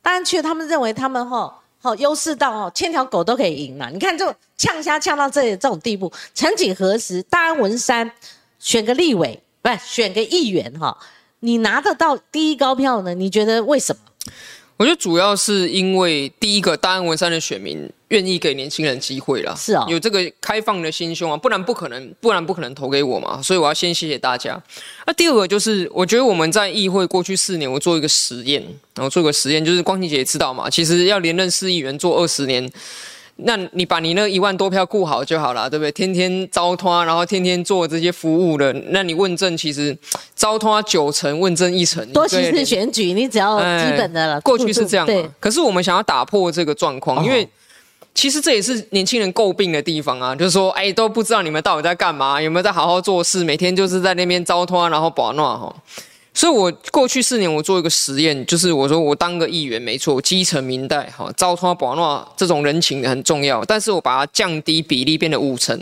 [0.00, 1.52] 大安区他们认为他们吼。
[1.80, 3.90] 好优势到哦，千条狗都可以赢了。
[3.90, 6.12] 你看，就呛虾呛到这这种地步。
[6.34, 8.10] 曾几何时，大安文山
[8.58, 10.98] 选个立委，不是选个议员哈，
[11.40, 13.14] 你拿得到第一高票呢？
[13.14, 14.00] 你觉得为什么？
[14.78, 23.42] 我觉得主要是因为第一个大安文山的选民愿意给年轻人机会了，是啊，有这个开放的心胸啊，不然不可能，不然不可能投给我嘛。
[23.42, 24.58] 所以我要先谢谢大家。
[25.04, 28.62] 那第二个就是，我觉得我们在议会过去四年，我做一个实验，
[28.94, 32.70] 然后做个实验，就是光晴姐也知道嘛，其实要连任市议员做二十年。
[33.40, 35.92] 那你把你那一万多票顾好就好了，对不对？
[35.92, 39.96] 天天招托，然后天天做这些服务的，那你问政其实
[40.34, 42.04] 招托九成，问政一成。
[42.12, 44.40] 多几次选举，你只要基本的了。
[44.40, 45.28] 过去是这样嘛？
[45.38, 47.48] 可是我们想要打破这个状况，因为
[48.12, 55.72] 其实这也是年轻人诟病的地方啊，就是说，哎，都不知道你们到底在干嘛，有没有在好好做事，每天就是在那边招托，然后保暖哈。
[56.38, 65.76] 所以，我过去四年我做一个实验，就是我说我当个议员没错，基层民代哈，招托保暖这种人情很重要，但是我把它降低比例，变得五成，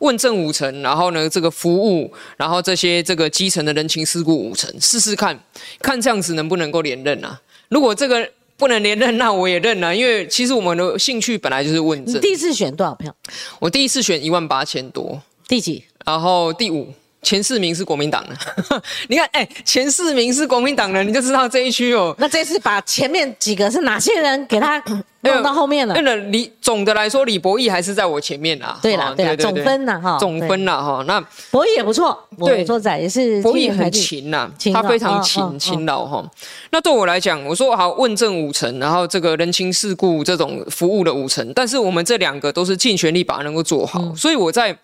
[0.00, 5.42] 问政五成，然后呢，这个服务，然后这些这个基层的人情世故五成，试试看
[5.80, 7.40] 看这样子能不能够连任啊？
[7.70, 12.20] 如果这个不能连任，那我也认了，因为其实我们的兴趣本来就是问政。
[12.20, 13.16] 第一次选多少票？
[13.58, 15.82] 我第一次选一万八千多，第几？
[16.04, 16.92] 然后第五。
[17.22, 18.36] 前四名是国民党的，
[19.08, 22.14] 你看，哎，前四名是国民党的，你就知道这一区哦。
[22.18, 24.82] 那这次把前面几个是哪些人给他
[25.22, 25.94] 弄到后面了。
[25.94, 28.76] 那李总的来说，李博义还是在我前面啦。
[28.82, 31.04] 对啦，对啦，总分啦哈，总分啦哈。
[31.06, 31.20] 那
[31.52, 36.28] 博义也不错，对，说仔也是博义很勤呐，他非常勤勤劳哈。
[36.72, 44.12] 那对我来讲，我说好问政五成，然后这个人情世故这种服务的五成，但是我们这两个都是尽全力把它能够做好。
[44.16, 44.76] 所以我在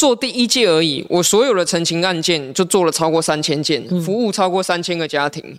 [0.00, 5.58] 做第一届而已，我所有的陈情案件就做了超过三千件，服务超过三千个家庭，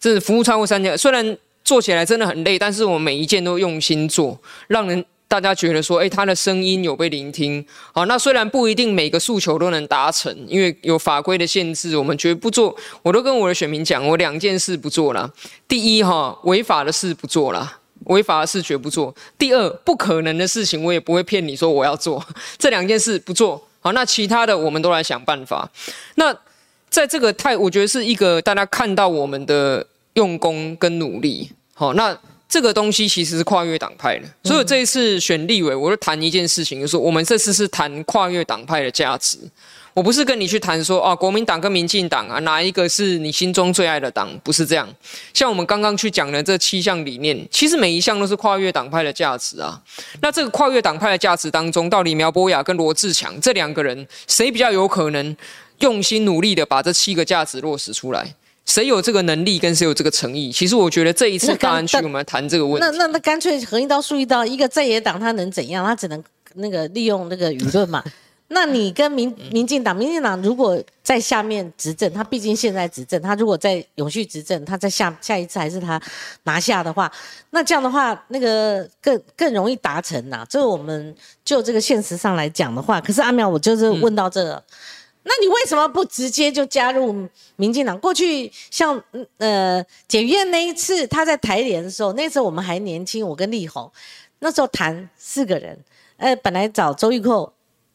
[0.00, 1.36] 这服务超过三千，虽然。
[1.64, 4.36] 做起来真的很累，但是我每一件都用心做，
[4.66, 7.64] 让人大家觉得说，哎，他的声音有被聆听。
[7.92, 12.76] 好，那虽然不一定每个诉求都能达成，因为有法规的限制，我们绝不做。
[13.00, 15.32] 我都跟我的选民讲，我两件事不做了。
[15.68, 19.14] 第一，哈，违法的事不做了，违法的事绝不做。
[19.38, 22.22] 第二，不可能的事情我也不会骗你说我要做，
[22.58, 23.68] 这两件事不做。
[23.82, 25.70] 好，那其他的我们都来想办法。
[26.14, 26.34] 那
[26.88, 29.86] 在这个太，我觉得是一个大家看到我们的。
[30.14, 32.14] 用功跟努力，好，那
[32.46, 34.28] 这个东西其实是跨越党派的。
[34.44, 39.38] 所以这一次选立委，我就谈一件事情，就是我们这次是谈跨越党派的价值。
[39.94, 44.30] 我不是跟你去谈说啊，国民党跟民进党啊，哪一个是你心中最爱的党？
[44.42, 44.88] 不是这样。
[45.34, 49.80] 像我们刚刚去讲的这七项理念，其实每一项都是跨越党派的价值啊。
[50.20, 55.36] 那这个跨越党派的价值当中，到底苗博雅跟罗志强这两个人，谁比较有可能
[55.80, 58.34] 用心努力的把这七个价值落实出来？
[58.64, 60.52] 谁有这个能力，跟谁有这个诚意？
[60.52, 65.84] 其实我觉得这一次大安区我们谈这个问题，那那那干脆横一刀竖一刀，一个在野党他能怎样？
[65.84, 66.22] 他只能
[66.54, 68.02] 那个利用那个舆论嘛。
[68.54, 76.00] 那你跟民民进党，民进党如果在下面执政，他毕竟现在执政，他如果在永续执政，他在下下一次还是他
[76.44, 77.10] 拿下的话，
[77.50, 80.46] 那这样的话，那个更更容易达成呐。
[80.48, 84.62] 这个我们就这个现实上来讲的话，可是阿苗，我就是问到这个。
[85.24, 87.26] 那你为什么不直接就加入
[87.56, 87.98] 民进党？
[87.98, 89.00] 过去像
[89.38, 93.90] 呃检院那一次，他在台联的时候，那时候我们还年轻，我跟立宏
[94.40, 95.78] 那时候谈四个人，
[96.16, 97.48] 呃，本来找周玉蔻、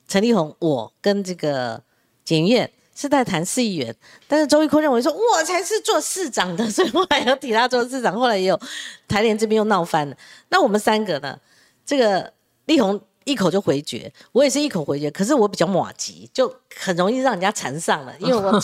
[0.07, 1.81] 陈立宏，我跟这个
[2.23, 3.95] 检院是在谈市议员，
[4.27, 8.59] 但是周玉蔻认为说我才是做市长的，所以我还要提他做市长，后来也有
[9.07, 10.15] 台联这边又闹翻了。
[10.49, 11.39] 那我们三个呢？
[11.85, 12.33] 这个
[12.65, 12.99] 立宏。
[13.27, 15.11] 一口就回绝，我也是一口回绝。
[15.11, 16.47] 可是我比较马急，就
[16.77, 18.57] 很容易让人家缠上了，因为我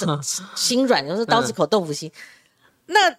[0.55, 2.09] 心软，就是刀子口豆腐心。
[2.85, 3.13] 那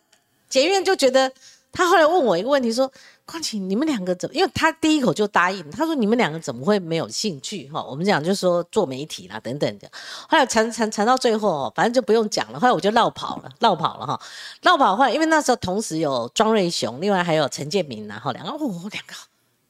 [0.49, 1.31] 检院就觉得，
[1.71, 2.91] 他后来问我一个问题，说
[3.27, 9.89] ：“况且你们两个怎么？”因为他第一口就答应，他说：“你们两个怎么会没有兴趣？”哈，我们讲就是说做媒体啦等等的。
[10.29, 12.61] 后来缠缠缠到最后，反正就不用讲了。
[12.61, 14.21] 后来我就绕跑了，绕跑了哈，
[14.63, 18.59] 绕跑后来，因为那时候同时有庄瑞雄，另外还有陈建明，然后两个，哦，
[18.91, 19.15] 两个。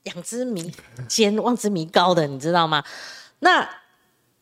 [0.05, 0.71] 仰之弥
[1.09, 2.85] 坚，望之弥高的，你知道吗？
[3.39, 3.67] 那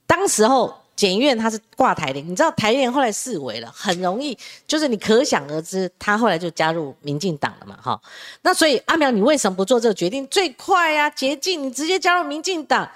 [0.08, 4.36] 当时候检院他是挂台联，你知道台联后来四维了，很容易，
[4.66, 8.00] 就是你可想而知，他后来就加入民进党了嘛，哈。
[8.42, 10.26] 那所以阿苗，你为什么不做这个决定？
[10.28, 12.88] 最快呀，捷径，你直接加入民进党，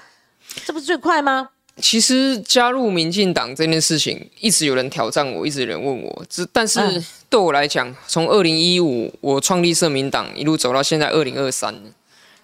[0.64, 1.50] 这不是最快吗？
[1.82, 6.80] 其实加入民进党这件事情，一直有人挑战我，一直有人问我，只但是
[7.28, 11.74] 对我来讲，从二零一五我创立社民党，一路走到现在二零二三。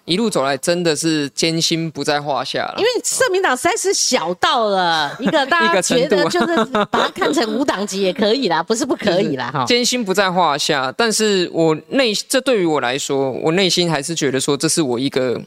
[0.05, 2.75] 一路走来，真的是艰辛不在话下了。
[2.77, 6.55] 因为社民党实在是小到了一个 大家觉得就是
[6.91, 9.65] 把它看成无党籍也可以啦， 不是不可以啦哈。
[9.65, 15.41] 艰辛不在话下，但是我内这对于我来说，我内心还是觉得说，这是我一个。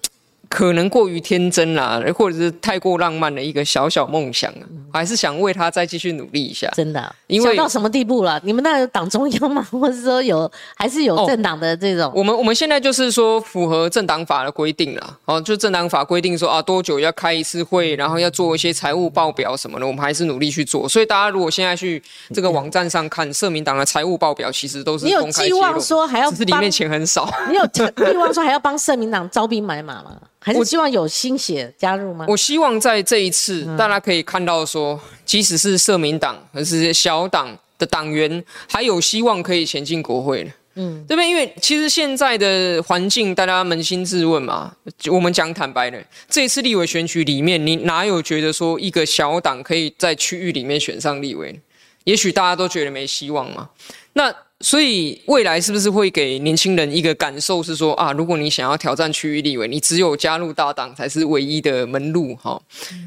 [0.57, 6.67] 可能过于天真啦，或者是太过浪漫的一个小小梦想啊，还是想为他再继续努力一下。
[6.75, 8.41] 真的，因为到什么地步了？
[8.43, 9.63] 你们那有党中央吗？
[9.71, 12.11] 或者说有还是有政党的这种？
[12.15, 15.19] 我们我们现在就是说符合政党法的规定了。
[15.27, 20.89] 哦，就政党法规定说啊，多久要开一次会，然后要做一些财务报表什么的，我们还是努力去做。
[20.89, 22.03] 所以大家如果现在去
[22.33, 27.31] 这个网站上看社民党的财务报表，其实都是你有寄望说还要只是里面钱很少。
[27.51, 27.83] 你有寄
[28.17, 30.17] 望说还要帮社民党招兵买马吗？
[30.47, 32.25] 还是希望有新血加入吗？
[32.29, 40.51] 我希望在这一次，大家可以看到说，即使是社民党，还是小党的党员，还有希望可以前进国会的。
[40.77, 41.29] 嗯，对不对？
[41.29, 44.73] 因为其实现在的环境，大家扪心自问嘛。
[45.11, 51.61] 我们讲坦白的，这一次立委选举里面，你哪有觉得说一个小党可以在区域里面选上立委？
[52.05, 53.69] 也许大家都觉得没希望嘛。
[54.13, 62.59] 那所以未来是不是会给年轻人一个感受是说啊，如果你想要挑战区域立委，你只有加入大党才是唯一的门路哈。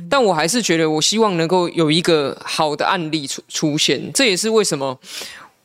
[0.08, 4.00] 但我还是觉得，我希望能够有一个好的案例出出现。
[4.14, 4.96] 这也是为什么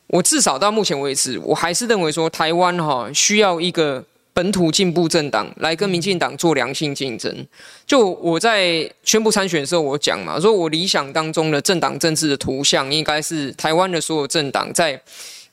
[0.07, 7.45] 我至少到目前为止，我还是认为说台湾哈需要一个本土进步政党来跟民进党做良性竞争。
[7.85, 14.99] 就我在宣布参选的时候，我讲嘛，说我理想当中的政党政治的图像，应该是台湾的所有政党在。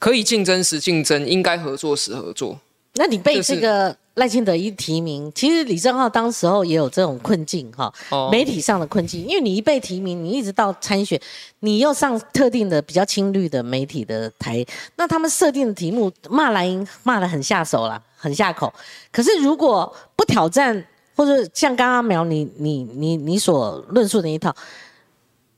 [0.02, 2.58] 可以竞争时竞争，应该合作时合作。
[2.94, 7.94] 那你被这个赖清德一提名，其实李正浩当时候也有这种困境哈，
[8.28, 11.20] 媒体上的困境，因为你一被提名，你一直到参选，
[11.60, 18.74] 你又上特定的比较亲绿的媒体的台，那他们设定的题目骂蓝营骂的很下手了，很下口。
[19.12, 20.84] 可是如果不挑战，
[21.14, 24.52] 或者像刚刚苗你你你你所论述的一套，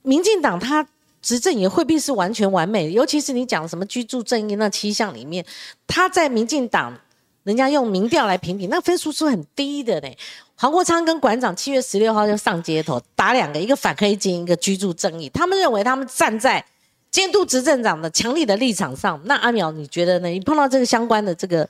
[0.03, 0.86] 民进党他
[1.25, 5.45] 执政也未必是完全完美，尤其是你讲什么居住正义那七项里面，
[5.89, 6.97] 他在民进党。
[7.45, 10.16] 人家用民调来评比，那分数是很低的嘞。
[10.55, 15.29] 黄国昌跟馆长七月十六号就上街头打两个，一个反黑金，一个居住正义。
[15.29, 16.64] 他们认为他们站在
[17.11, 19.20] 监督执政党的强力的立场上。
[19.27, 20.29] 那阿苗，你觉得呢？
[20.29, 21.68] 你碰到这个相关的这个？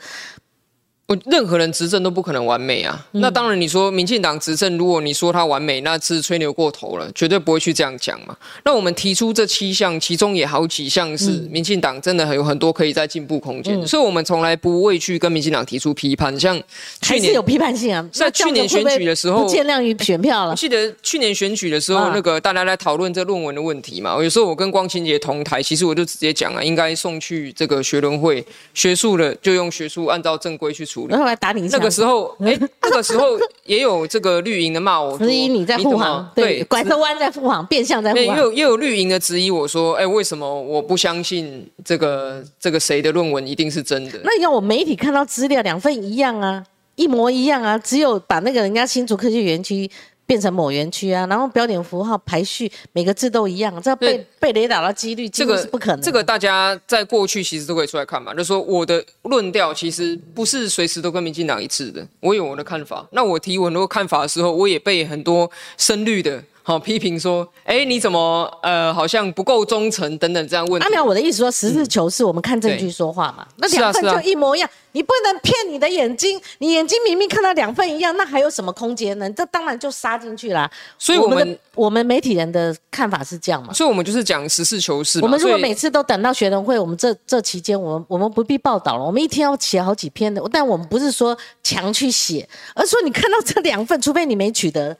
[1.06, 3.06] 我任何人执政都不可能完美啊！
[3.12, 8.34] 那当然，你说民进党执政，如果你说他完美，那是吹牛过头了，绝对不会去这样讲嘛。
[8.64, 16.40] 那我们提出这七项，其中也好几项是民进党真的很有很多可以在进步空间，所以我们从来不畏惧跟民进党提出批判。
[16.40, 16.58] 像
[17.02, 20.52] 去年有批判性啊，在去年选举的时候，不见谅于选票了。
[20.52, 24.16] 我记得去年选举的时候，那个大家来讨论这论文的问题嘛。
[24.22, 28.42] 有时候我跟光清杰同台，其实我就直接讲啊，应该送去这个学伦会，
[28.72, 31.10] 学术的就用学术按照正规去处理。
[31.10, 31.68] 然后来打你。
[31.72, 38.26] 那个时候，哎，那个时候也有这个绿营的骂我，质疑你在护航，对，拐着弯在护航，变相在护航。
[38.26, 44.20] 也有也有绿营的质疑我说，哎，为什么我不相信这个这个谁的论文一定是真的？
[44.22, 46.64] 那你要我媒体看到资料两份一样啊，
[46.94, 49.90] 一模一样啊，只有把那个人家新竹科技园区。
[50.26, 56.00] 变成某园区啊，然后标点符号排序每个字都一样，这被被雷打的几率这个是不可能。
[56.00, 63.06] 这个大家在过去其实都可以出来看嘛，就说我的论调其实不是随时都跟民进党一致的，我有我的看法。
[63.12, 66.42] 那我提我很多看法的时候，我也被很多深绿的。
[66.66, 70.80] 好批评说，哎，你怎么呃，好像不够忠诚等等这样问。
[70.80, 73.46] 阿苗，我的意思说，实事求是，我们看证据说话嘛。
[73.56, 79.30] 那两份就一模一样，你不能骗你的眼睛，你眼睛明明看到两份一样，那还有什么空间呢？
[79.32, 80.70] 这当然就杀进去啦。
[80.98, 83.70] 所以我们我们媒体人的看法是这样嘛？
[83.74, 85.20] 所以我们就是讲实事求是。
[85.20, 89.04] 我们如果每次都等到学生会，我们这这期间，我们我们不必报道了。
[89.04, 94.96] 我们一天要写好几篇的，但我们不是说强去写，而说你看到这两份，除非你没取得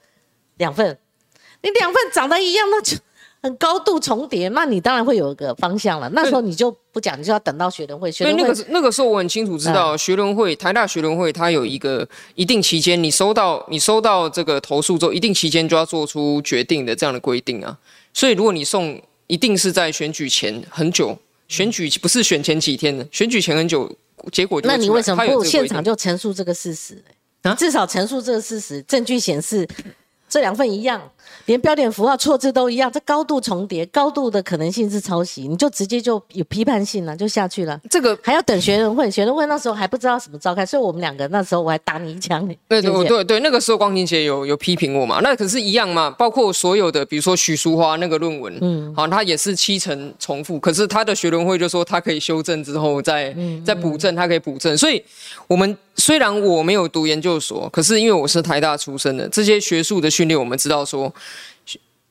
[0.57, 0.95] 两份。
[1.65, 2.95] 你两份长得一样，那就
[3.41, 6.07] 很高度重叠，那你当然会有一个方向了。
[6.13, 8.11] 那时候你就不讲，你就要等到学联会。
[8.11, 17.75] 所以那个那个时候我很清楚知道，学联会台大学联会它有一个一定期间，你收到你收到这个投诉之后，一定期间就要做出决定的这样的规定啊。
[18.13, 23.91] 所以如果你送，一定是在选举前很久，选举不是选前几天的，选举前很久，
[24.31, 27.03] 结果那你为什么不现场就陈述这个事实？
[27.41, 29.67] 啊，至少陈述这个事实，证据显示。
[30.27, 30.99] 这两份一样，
[31.45, 37.79] 连标点符号错字都一样，这高度重叠，高度的可能性是抄袭，你就直接就有批判性了，就下去了。
[37.89, 42.45] 这个还要等学人会，学人会那时候还不知道什么召开，所以我们两个那时候我还打你一枪。
[42.67, 45.19] 对对对对，那个时候光庭姐有有批评我嘛？
[45.21, 55.03] 那可是一样嘛，包括所有的，比如说许淑华那个论文，嗯，好，他也是七成重复，可是他的学人会就说他可以修正之后再再补正，他可以补正，所以
[55.47, 55.77] 我们。
[55.97, 61.09] 虽然我没有读研究所，可是因为我是台大出身的，这些学术的训练，我们知道说，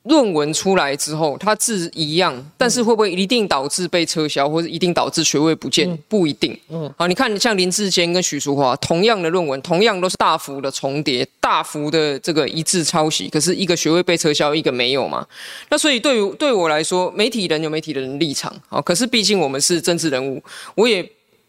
[0.03, 5.97] 论文出来之后，它字一样，但是会不会一定导致被撤销，或者一定导致学位不见？
[6.07, 6.55] 不一定。
[6.69, 15.25] 嗯，好，你看像林志坚跟许淑华，同样的论文，同样都是大幅的重叠，大幅的这个一致抄袭，可是一个学位被撤销，一个没有嘛？
[15.69, 20.39] 那所以对于对我来说，媒体人有媒体人的立场，好，可是毕竟我们是政治人物，
[20.75, 21.03] 我也。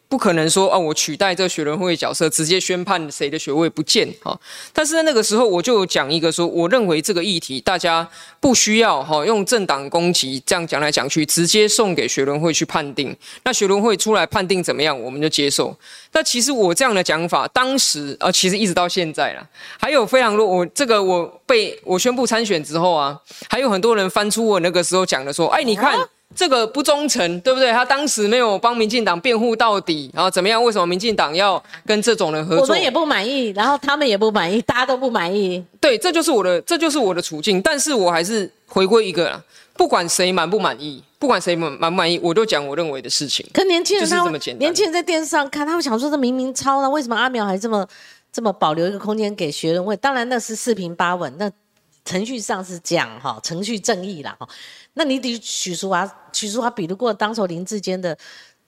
[0.09, 4.39] 不可能说哦，我取代这个学伦会的角色，直接宣判谁的学位不见哈。
[4.73, 13.17] 但是在那个时候，我就讲一个说，我认为这个议题大家不需要哈用政党攻击这样讲来讲去，直接送给学伦会去判定。
[13.43, 15.77] 那学伦会出来判定怎么样，我们就接受。
[16.13, 19.45] 那其实我这样的讲法，当时啊，其实一直到现在了，
[19.79, 20.47] 还有非常多。
[20.47, 25.99] 我这个我被我宣布参选之后啊，还有很多人翻出我那个时候讲的说，哎，你看。
[26.35, 27.72] 这个不忠诚，对不对？
[27.72, 30.62] 他当时没有帮民进党辩护到底，然后怎么样？
[30.62, 32.62] 为什么民进党要跟这种人合作？
[32.62, 35.64] 我们也不满意，然后他们也不满意，大家都不满意。
[35.81, 37.62] 对，这就是我的，这就是我的处境。
[37.62, 39.41] 但是我还是回归一个，
[39.74, 43.47] 不管谁满不满意，不管谁满满不满意，我都讲我认为的事情。
[43.55, 44.59] 可年轻人他这么简单。
[44.59, 47.87] 年轻人在电视上看，他们想说这明明抄了，为什么阿苗还这么
[48.31, 49.97] 这么保留一个空间给学人问？
[49.99, 51.51] 当然那是四平八稳，那
[52.05, 54.47] 程序上是讲哈，程序正义啦哈。
[54.99, 58.17] 那你比许淑华，许淑华比得过当时林志坚的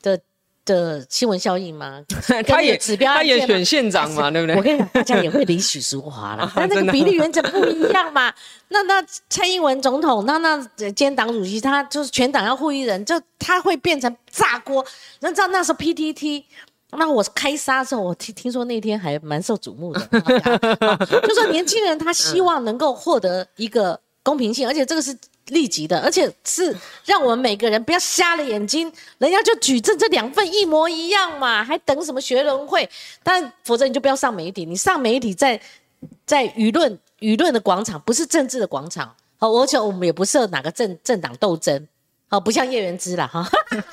[0.02, 0.20] 的
[0.66, 2.04] 的新闻效应吗？
[2.46, 4.54] 他也指标，他也选县长嘛，对不对？
[4.56, 8.30] 我跟你讲，大家也会理许淑华啦， 但那个比例原则不一样嘛。
[8.68, 14.84] 那那蔡英文总统，那那兼党主席，他就是全党要护一人，就他会变成炸锅。
[15.20, 16.44] 那知道那时候 PTT
[16.90, 20.00] 那我开杀的时候，我听听说那天还蛮受瞩目的，
[21.26, 25.16] 就说年轻人他希望能够获得一个公平性，而且这个是
[25.48, 26.74] 立即的，而且是
[27.04, 32.88] 让我们每个人不要瞎了眼睛，人家就举证这两份一模一样嘛，还等什么学人会？
[33.22, 35.60] 但否则你就不要上媒体，你上媒体在
[36.24, 39.14] 在舆论舆论的广场，不是政治的广场。
[39.38, 41.86] 好，而且我们也不设哪个政政党斗争，
[42.28, 43.48] 好，不像叶元之了哈。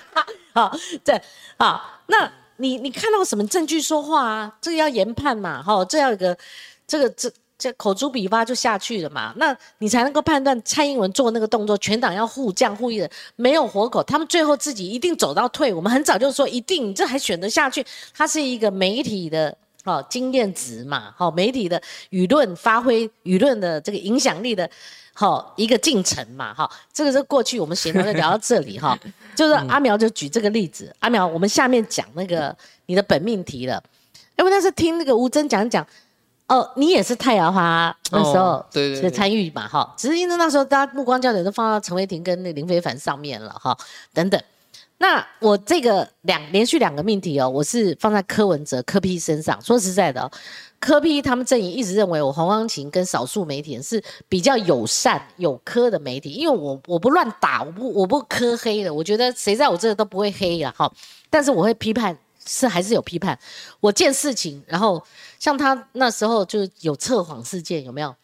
[0.54, 1.20] 好，这
[1.58, 2.32] 好那。
[2.58, 4.58] 你你看到什么证据说话啊？
[4.62, 6.38] 这个要研判嘛，哈，这要一个
[6.88, 15.74] 这个这这口诛笔伐就下去了嘛，那你才能够判断蔡英文做那个动作，全党要互降互义的，没有活口，他们最后自己一定走到退。
[15.74, 17.86] 我们很早就说一定，这还选得下去？
[18.14, 21.82] 它是一个媒体的哦经验值嘛，好媒体的
[22.12, 24.70] 舆论发挥舆论的这个影响力的。
[25.18, 29.00] 好，一个进程嘛，哈，这个是过去我们闲聊就聊到这里哈，
[29.34, 32.54] 就是阿苗就举这个例子，阿苗，我们下面讲那个
[32.88, 33.82] 你的本命题了，
[34.36, 35.88] 因为那是听那个吴尊讲讲，
[36.48, 43.76] 哦，你也是太阳花那时候对对参与嘛，哈，只是因为那时候大家目光焦点都放到陈伟霆跟那林非凡上面了，哈，
[44.14, 44.40] 等等。
[44.98, 49.62] 那我这个两连续两个命题哦，我是放在柯文哲柯 P 身上。
[49.62, 50.32] 说实在的哦，
[50.80, 60.90] 柯 P 他们阵营一直认为我黄光琴跟少数媒体人是比较友善有科的媒体，因为我我不乱打，我不我不科黑的，我觉得谁在我这都不会黑呀，哈。
[61.30, 62.18] 但是我会批判，
[62.48, 63.38] 是还是有批判。
[63.80, 65.04] 我见事情，然后
[65.40, 68.16] 像他那时候就有测谎事件，有没有？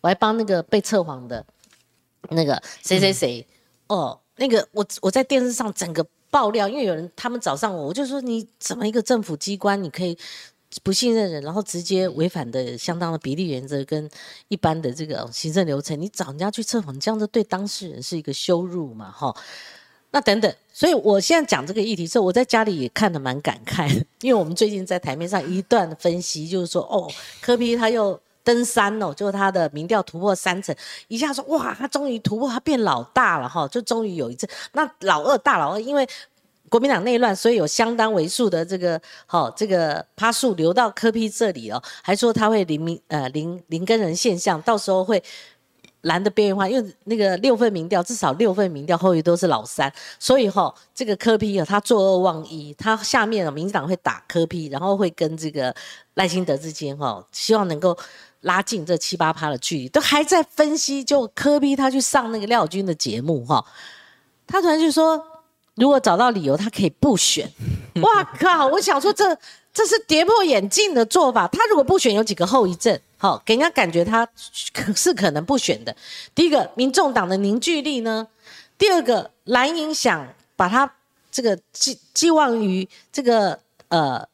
[0.00, 1.44] 我还帮那个被测谎的
[2.30, 3.46] 那个谁谁谁
[3.86, 6.06] 哦，那个我我在电视上整个。
[6.30, 10.14] 爆料，因为有人他们找上我，我就说你怎么一个政府机关，你可以
[10.82, 14.06] 不信任人，然后直接违反的相当的比例原则跟
[14.48, 19.10] 一般的这个行政流程，你找人家去测谎，这样子对当事人是一个羞辱嘛？
[19.10, 19.34] 哈，
[20.10, 23.88] 那等等，所以我现在讲这个议题时候，我在家里也看得蛮感慨，
[24.22, 28.18] 因为我们最近在台面上一段分析，就是说哦，科比他又。
[28.44, 30.74] 登山哦，就是他的民调突破三成，
[31.08, 34.48] 一下说哇，他终于突破，他变老大了哈，就终于有一次。
[34.72, 36.08] 那老二大老二，因为
[36.70, 45.22] 国民党内乱，所以有相当为数的这个好这个趴数流到科批这里哦，还说他会零民呃零零跟人现象，到时候会
[46.02, 55.74] 蓝的边缘化，因为那个六份民调至少六份民调后裔都是老三，所以哈这个柯批啊，他作恶忘一，他下面的民进党会打柯批，然后会跟这个
[56.14, 57.96] 赖清德之间哈，希望能够。
[58.42, 61.02] 拉近这七八趴的距离，都还在分析。
[61.02, 63.64] 就柯批他去上那个廖军的节目哈，
[64.46, 65.20] 他突然就说，
[65.74, 67.50] 如果找到理由，他可以不选。
[68.00, 68.68] 哇靠！
[68.68, 69.36] 我想说，这
[69.78, 71.46] 这是跌破眼镜的做法。
[71.46, 75.94] 他如果不选，有几个后遗症，好，给人家感觉他是可能不选的。
[76.34, 78.26] 第一个，民众党的凝聚力呢；
[78.76, 80.26] 第二个，蓝营想
[80.56, 80.92] 把他
[81.30, 84.26] 这个寄寄望于这个呃。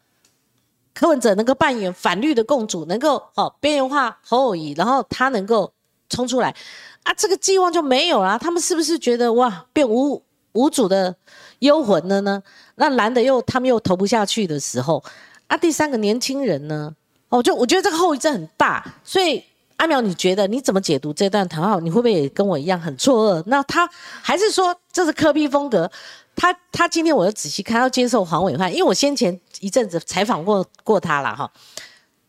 [0.94, 5.72] 柯文哲能够扮演反绿的共主，能够哦边缘化侯友谊，然后他能够
[6.08, 6.54] 冲出来，
[7.02, 8.38] 啊，这个寄望就没有了。
[8.38, 10.22] 他们是不是觉得哇变无
[10.52, 11.16] 无主的
[11.58, 12.40] 幽魂了呢？
[12.76, 15.02] 那蓝的又他们又投不下去的时候，
[15.46, 16.94] 啊，第三个年轻人呢？
[17.28, 18.84] 哦，就我觉得这个后遗症很大。
[19.04, 19.42] 所以
[19.76, 21.78] 阿苗，你觉得你怎么解读这段谈话？
[21.80, 23.42] 你会不会也跟我一样很错愕？
[23.46, 23.88] 那他
[24.22, 25.90] 还是说这是科比风格？
[26.36, 31.50] 他他今天我又仔细看，要接受黄伟汉，因为我先前一阵子采访过过他了哈，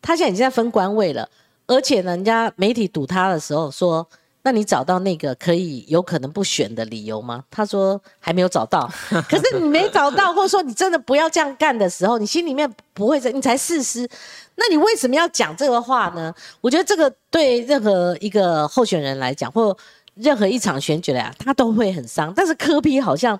[0.00, 1.28] 他现在已经在分官位了，
[1.66, 4.08] 而且人家媒体堵他的时候说，
[4.46, 7.42] 那你找到那个可以有可能不选的理由吗？
[7.50, 8.88] 他说还没有找到，
[9.28, 14.08] 可是你没找到，或者说你真的不要这样干的时候，你心里面不会在，你才四十，
[14.54, 16.32] 那你为什么要讲这个话呢？
[16.60, 19.76] 我觉得这个对任何一个候选人来讲，或
[20.14, 23.36] 任何一场选举来讲，他都会很伤，但是科比好像。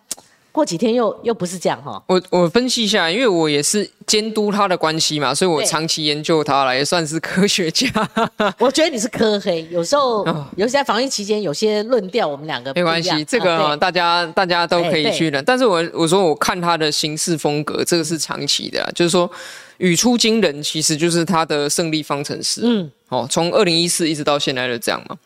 [0.56, 7.86] 过几天又又不是这样哈，我我分析一下，因为我也是监督他的关系嘛，所以我长期研究他了，也算是科学家。
[8.58, 10.24] 我觉得你是科黑，有时候
[10.56, 15.42] 尤其在防疫期间，有些论调我们两个没关系，这个大家大家都可以去的。
[15.42, 19.30] 但是我我说我看他的行事风格，这个是长期的，就是说
[19.76, 22.62] 语出惊人，其实就是他的胜利方程式。
[22.64, 25.18] 嗯，哦，从二零一四一直到现在的这样嘛，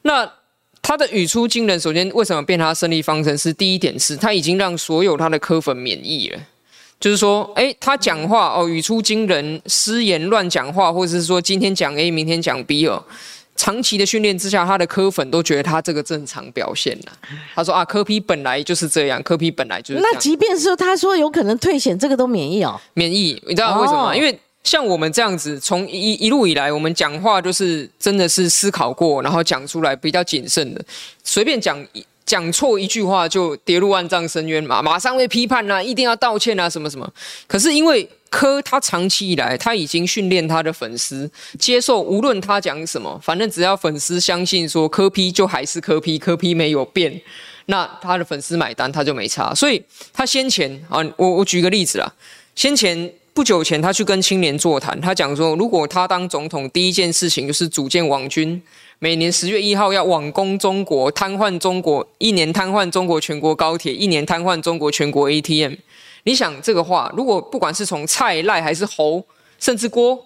[0.00, 0.32] 那。
[0.82, 3.52] 他的语出惊人，首先为什么变他胜利方程式？
[3.52, 6.40] 第一点是他已经让所有他的科粉免疫了，
[6.98, 13.04] 就是说，哎，他讲话哦，语出惊人，失言乱讲话，或者是说今天讲 A，明天讲 B 哦，
[13.54, 17.12] 长期的训练之下，他的科粉都觉得他这个正常表现了。
[17.54, 20.00] 他说啊，科批本来就是这样，科批本来就是。
[20.00, 24.16] 那即便是他说有可能退险，这个都免疫哦，免疫，你知道为什么吗？
[24.16, 24.36] 因为。
[24.62, 30.84] 像我们这样子，从一一路以来，我们讲话就是真的是思考过，然后讲出来比较谨慎的。
[31.24, 37.10] 随便讲一讲错一句话就跌入万丈深渊嘛， 马上被批判啊，一定要道歉啊，什么什么。
[37.48, 47.20] 可是因为柯他长期以来他已经训练他的粉丝接受，无论他讲什么，反正只要粉丝相信说柯批就还是柯批，柯批没有变，
[47.66, 49.54] 那他的粉丝买单他就没差。
[49.54, 49.82] 所以
[50.12, 52.12] 他先前啊，我我举个例子啦，
[52.54, 53.10] 先前。
[53.32, 58.60] 不久前，他去跟青年座谈，他讲说，如果他当总统，第一件事情就是组建网军，
[58.98, 65.74] 每年十月一号要网攻中国，瘫痪中国，一年瘫痪中国全国高铁，一年瘫痪中国全国 ATM。
[66.24, 69.24] 你想这个话，如果不管是从蔡赖还是侯，
[69.58, 70.22] 甚至郭，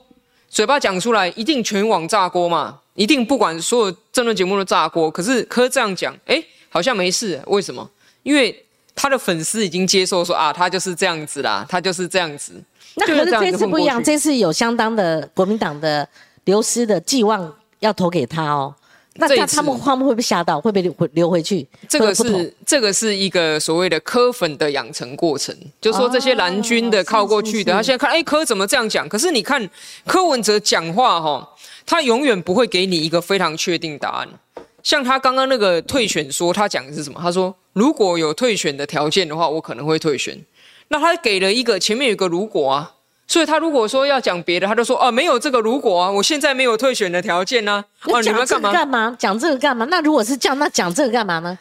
[0.48, 2.80] 嘴巴讲出来，一定全网炸锅嘛？
[2.94, 5.11] 一定不管所有政论节目都炸锅。
[5.11, 7.88] 可是柯这样讲，哎，好像没事，为什么？
[8.22, 8.64] 因为
[8.96, 12.55] 他的粉丝已经接受说啊，他就是这样子啦，他就是这样子。
[12.97, 16.09] 那可是这次不一样，这次有相当的国民党的
[16.45, 18.74] 流失的寄望要投给他哦。
[19.16, 20.61] 那那他们他们会不会吓到？
[20.61, 21.64] 会不会流流回去？
[21.88, 29.09] 这个是这个是一个所谓的科粉的养成过程，就说这些蓝军的靠过去的，他现在看哎科怎么这样讲？
[29.09, 29.70] 可是你看
[30.05, 31.49] 柯文哲讲话哈，
[31.86, 34.28] 他永远不会给你一个非常确定答案。
[34.82, 37.20] 像他刚刚那个退选说，他讲的是什么？
[37.22, 40.36] 他说如果有退选的条件的话，我可能会退选。
[40.95, 42.92] 那他给了一个前面有个如果啊，
[43.26, 47.84] 所以他如果说要讲别的，他就说哦，没有这个如果啊，我现在没有退选的条件呢。
[48.05, 48.72] 哦，你们干嘛？
[48.72, 49.84] 干嘛讲这个干嘛？
[49.90, 51.59] 那如果是这样，那讲这个干嘛呢？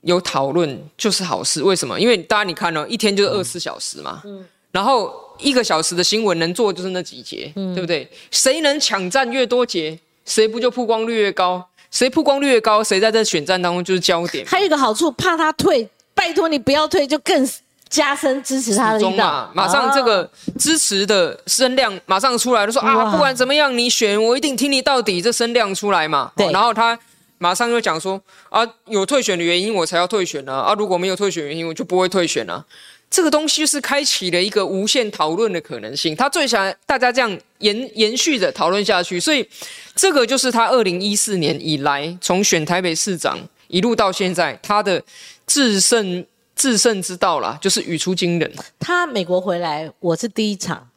[0.00, 2.00] 有讨论就是好事，为什么？
[2.00, 4.42] 因为大家你看哦，一天就是二十四小时嘛，嗯，
[4.72, 8.08] 然后一个小时的新闻能做就是那几节，对不对？
[8.30, 11.62] 谁能抢占越多节，谁不就曝光率越高？
[11.90, 14.46] 谁曝光率越高，谁在这选战当中就是焦点。
[14.46, 17.46] 还有一个好处，怕他退，拜托你不要退，就更。
[17.94, 20.28] 加深支持他的力道，马上这个
[20.58, 26.32] 支持的声量马上出来，就说啊，不管怎么样，你选我一定听你到底，这声量出来嘛。
[26.36, 26.98] 对，然后他
[27.38, 32.66] 马上就讲说啊，有退选的原因我才要退选呢，啊，如果没有退选原因，我就不会退选了。
[33.08, 39.48] 这个东西是开启了一个无限讨论的可能性，他最想大家这样延延续着讨论下去，所以
[39.94, 43.38] 这个就是他二零一四年以来从选台北市长
[43.68, 45.00] 一路到现在他的
[45.46, 46.26] 制胜。
[46.54, 48.52] 制胜之道啦，就是语出惊人。
[48.78, 50.88] 他美国回来，我是第一场，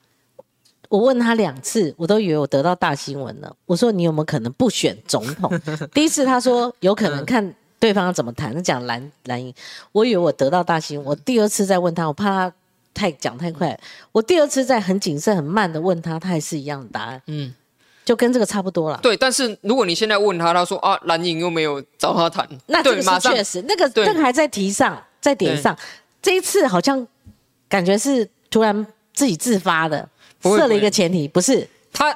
[0.89, 3.55] 我问他两次，我都以为我得到大新闻了。
[3.65, 5.51] 我说你有没有可能不选总统？
[5.93, 8.53] 第一次他说有可能，看对方怎么谈。
[8.53, 9.53] 他讲蓝蓝营，
[9.91, 11.07] 我以为我得到大新闻。
[11.07, 12.53] 我第二次再问他，我怕他
[12.93, 13.77] 太讲太快。
[14.11, 17.21] 我第二次再很谨慎、很慢的问他，他还是一样的答案。
[17.27, 17.53] 嗯，
[18.05, 18.99] 就跟这个差不多了。
[19.01, 25.03] 对，但是如果你现在问他，他说啊，蓝营又没有找他谈，那这个是确实，那个那个还在提上。
[25.19, 25.77] 在点上，
[26.21, 27.05] 这一次好像
[27.67, 30.07] 感觉是突然自己自发的
[30.41, 32.15] 设了一个前提，不是他，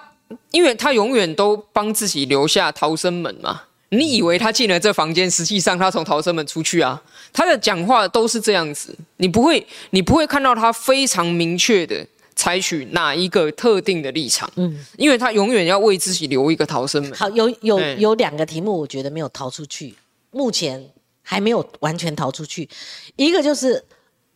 [0.52, 3.64] 因为他永远都帮自己留下逃生门嘛。
[3.90, 7.02] 你以为他进了这房间，实际上他从逃生门出去啊。
[7.34, 14.50] 他的讲话都是这样子，你不会，你不会看到他非常明确的采取哪一个特定的立场。
[14.56, 17.12] 嗯，因为他永远要为自己留一个逃生门。
[17.14, 19.96] 好，有有有两个题目，我觉得没有逃出去，
[20.30, 20.90] 目前。
[21.32, 22.70] 还没有完全逃出去，
[23.16, 23.82] 一个就是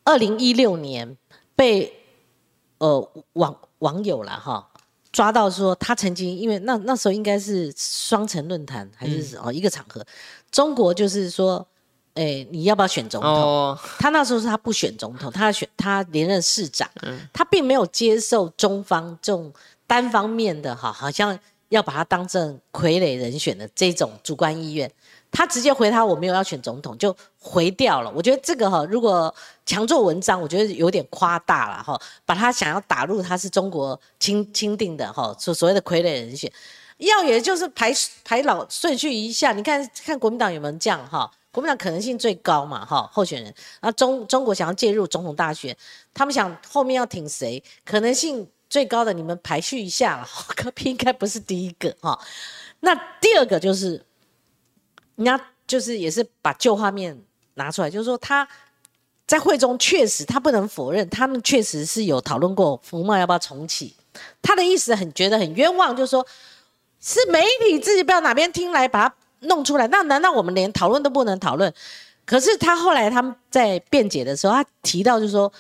[0.06, 1.18] 二零一六年
[1.54, 1.92] 被
[2.78, 4.66] 呃网网友了哈
[5.12, 10.06] 抓到说他曾经因为那那时候应该是双城论坛还是哦一个场合，
[10.50, 11.68] 中国就是说
[12.14, 13.78] 哎你要不要选总统？
[14.00, 16.90] 他那时候是他不选总统，他选他连任市长，
[17.34, 19.52] 他并没有接受中方这种
[19.86, 21.38] 单方面的哈，好像
[21.68, 24.90] 要把他当成傀儡人选的这种主观意愿。
[25.32, 28.12] 他直接回他我没有要选总统，就回掉了。
[28.16, 29.34] 我觉得这个哈，如果
[29.66, 32.00] 强做文章，我觉得有点夸大了哈。
[32.26, 36.50] 把他想要打入他是中国钦钦定的哈，所所谓的傀儡人选，
[37.00, 39.52] 要也就是排排老顺序一下。
[39.52, 41.30] 你看看国民党有没有这样哈？
[41.52, 43.54] 国民党可能性最高嘛哈，候选人。
[43.82, 45.76] 那中中国想要介入总统大选，
[46.14, 47.62] 他们想后面要挺谁？
[47.84, 50.28] 可能性最高的，你们排序一下了。
[50.56, 52.18] 柯比应该不是第一个哈。
[52.80, 54.02] 那第二个就是。
[55.16, 57.20] 人家就是也是把旧画面
[57.56, 58.48] 拿出来，就是说他
[59.28, 63.96] 在会中确实他不能否认，他们确实是有讨论过福茂要不要重启。
[64.42, 66.26] 他的意思很觉得很冤枉，就是说
[67.00, 71.74] 是媒体自己不知道哪边听来把它弄出来，那难道我们连讨论都不能讨论？
[72.26, 75.52] 可是他后来他们在辩解的时候，他提到就是说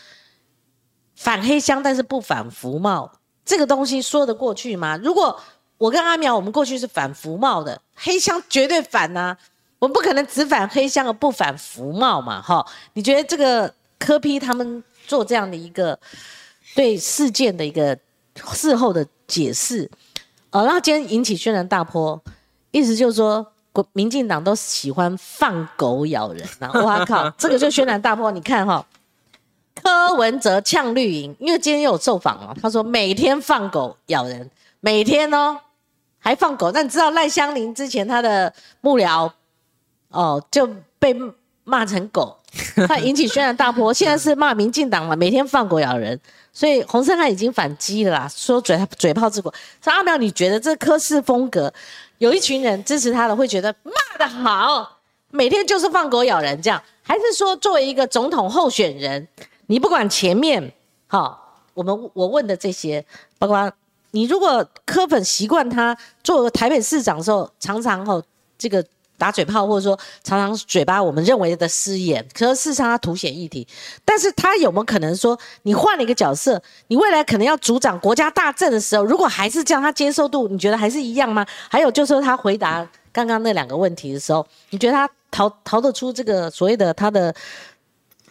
[1.16, 4.98] 反黑箱，但是不反福茂，这个东西说得过去吗？
[4.98, 5.40] 如果
[5.78, 9.36] 我跟阿苗，我们过去是反福茂的，黑箱绝对反呐。
[9.78, 12.66] 我们不可能只反黑箱而不反福茂嘛，哈？
[12.94, 16.00] 你觉得这个科批他们做这样的一个
[16.74, 17.96] 对事件的一个
[18.54, 19.90] 事后的解释，
[20.52, 22.20] 呃，然后今天引起轩然大波，
[22.72, 26.72] 意思就是说，国民进党都喜欢放狗咬人呐！
[26.82, 28.32] 哇靠，这个就轩然大波。
[28.32, 28.84] 你看哈，
[29.76, 34.50] 柯文哲呛绿营，因为今天有受访了，他说每天放狗咬人，
[34.80, 35.60] 每天哦
[36.26, 36.72] 还放狗。
[36.72, 38.52] 那你知道赖香林之前他的
[38.82, 39.32] 幕僚
[40.10, 40.68] 哦就
[40.98, 41.16] 被
[41.64, 42.36] 骂成狗，
[42.88, 43.94] 他引起轩然大波。
[43.94, 46.20] 现在是骂民进党了，每天放狗咬人，
[46.52, 49.54] 所以洪胜汉已经反击了啦，说嘴嘴炮治国。
[49.84, 51.72] 说阿苗，你觉得这科氏风格？
[52.18, 54.98] 有一群人支持他的，会觉得骂的好，
[55.30, 59.28] 每天就是放狗咬人这样，还是说作为一个总统候选人，
[59.68, 60.72] 你不管前面，
[61.06, 63.06] 好，我们我问的这些，
[63.38, 63.72] 包括
[64.16, 68.24] 你如果柯粉习惯他做台北市长的时候，常常吼
[68.58, 68.84] 这个。
[69.18, 73.66] 打嘴炮，或者说常常嘴巴我们认为的失言，可是事实上他凸显议题。
[74.04, 81.46] 但是他有没有可能说，你换了一个角色，你未来可能要主掌国家大政的时候，如果还是这样，他接受度你觉得还是一样吗？
[81.70, 87.34] 还有就是说他回答刚刚那两个问题的时候，你觉得他逃逃得出这个所谓的他的？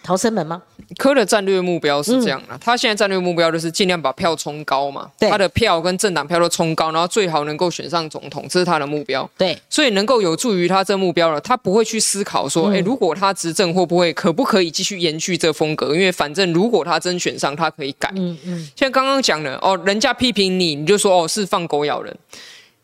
[0.04, 0.62] 逃生门吗？
[0.98, 9.28] 科的战略目标是这样的，他现在战略目标就是尽量把票冲高嘛，他的票跟政党票都冲高，然后最好能够选上总统，这是他的目标。
[9.38, 15.94] 对，所以能够有助于他这目标了，他不会去思考说，哎，如果他执政会不会可不可以继续延续这风格？
[15.94, 18.12] 因为反正如果他真选上，他可以改。
[18.14, 18.68] 嗯嗯。
[18.76, 22.14] 像刚刚讲的哦，人家批评你，你就说哦是放狗咬人，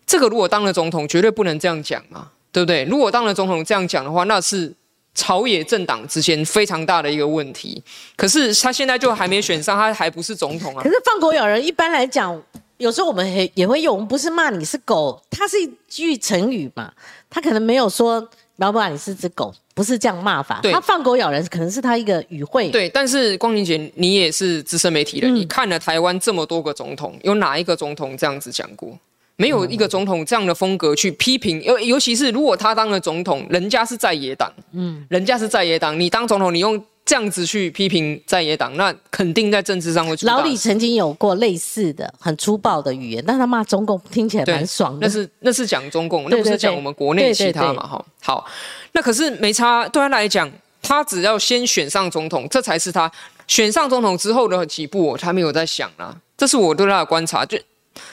[0.06, 2.84] 这个如果当了总统，绝对不能这样讲嘛，对不对？
[2.84, 4.72] 如果当了总统这样讲的话，那是。
[5.14, 7.82] 朝野政党之间非常大的一个问题，
[8.16, 10.82] 可是他现在就还没选上，他还不是总统啊。
[10.82, 12.40] 可是放狗咬人，一般来讲，
[12.78, 16.92] 有时候我们也也会用，不是骂你是狗，它是一句成语嘛，
[17.28, 20.60] 他可能没有说老板你是只狗，不是这样骂法。
[20.62, 22.70] 他放狗咬人，可能是他一个语汇。
[22.70, 28.96] 对，但是光明姐，你也是资深媒体人，你看了台湾这么多个总统，有哪一个总统这样子讲过？
[29.40, 40.26] 没有一个总统这样的风格去批评，尤尤其是如果他当了总统，人家是在野党，嗯，人家是在野党，你当总统，你用这样子去批评在野党，那肯定在政治上会出。
[40.26, 45.06] 老李曾经有过类似的很粗暴的语言，但他骂中共听起来蛮爽的。
[45.06, 47.86] 那是那是讲中共，那不是讲我们国内其他嘛？
[47.86, 48.46] 哈，好，
[48.92, 53.10] 那可是没差，对他来讲，他只要先选上总统，这才是他
[53.46, 56.14] 选上总统之后的几步，他没有在想啦。
[56.36, 57.58] 这是我对他的观察，就。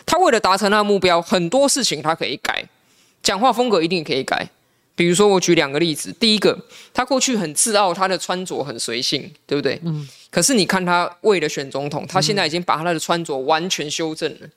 [0.06, 2.68] 他为了达成他的目标，很多事情他可以改，
[3.22, 4.50] 讲话风格一定可以改。
[4.96, 6.12] 比如说，我举两个例子。
[6.20, 6.58] 第一个，
[6.94, 9.80] 他过去很自傲，他的穿着很随性，对不对？
[9.86, 10.08] 嗯。
[10.32, 14.48] 可是你看他为了选总统，他现在已经把他的穿着完全修正了。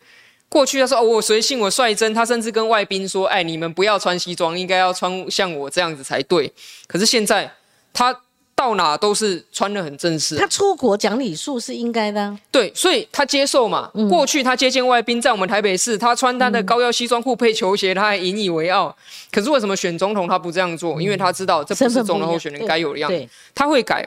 [0.48, 6.50] 过去他说：“哦，我随性，我率真。”他甚至跟外宾说：“哎，你们不要穿西装，应该要穿像我这样子才对。”
[6.88, 7.52] 可是现在
[7.92, 8.22] 他。
[8.60, 10.36] 到哪都是穿的很正式。
[10.36, 12.36] 他出国讲礼数是应该的。
[12.50, 13.90] 对，所以他接受嘛。
[14.10, 18.94] 过去他接见外宾，在我们台北市，他穿他的高腰西装裤配球鞋，他还引以为傲。
[19.32, 21.00] 可是为什么选总统他不这样做？
[21.00, 23.28] 因为他知道这不是总统候选人该有的样子。
[23.54, 24.06] 他会改。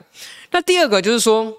[0.52, 1.52] 那第二个就是说，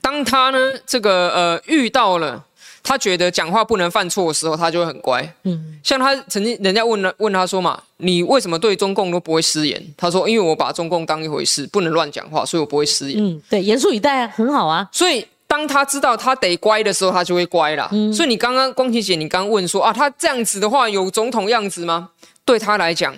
[0.00, 2.46] 当他呢这个呃遇到了。
[2.88, 5.22] 他觉得讲话不能犯错的时候，他就会很乖。
[5.42, 9.78] 嗯，像他曾经人家问了问他说嘛，你为什么对中共都不会失言？
[9.94, 13.22] 他说，因为我把中共当一回事，不能乱讲话，所以我不会失言。
[13.22, 14.88] 嗯，对，严肃以待啊，很好啊。
[14.90, 17.86] 所以当他知道他得乖的时候，他就会乖了。
[17.92, 22.08] 嗯，所以你刚刚光琪姐，你刚问说啊，他这样子的话有总统样子吗？
[22.46, 23.14] 对他来讲，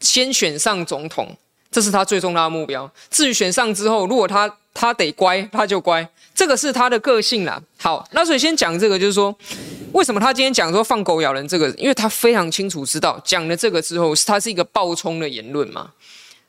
[0.00, 1.34] 先选上总统，
[1.70, 2.90] 这是他最重要的目标。
[3.10, 6.06] 至于选上之后，如果他他得乖，他就乖。
[6.34, 7.62] 这个是他的个性啦。
[7.78, 9.34] 好，那所以先讲这个，就是说，
[9.92, 11.70] 为什么他今天讲说放狗咬人这个？
[11.78, 15.92] 因为他非常清楚知道，讲了这个之后，他是一个爆冲的言论嘛。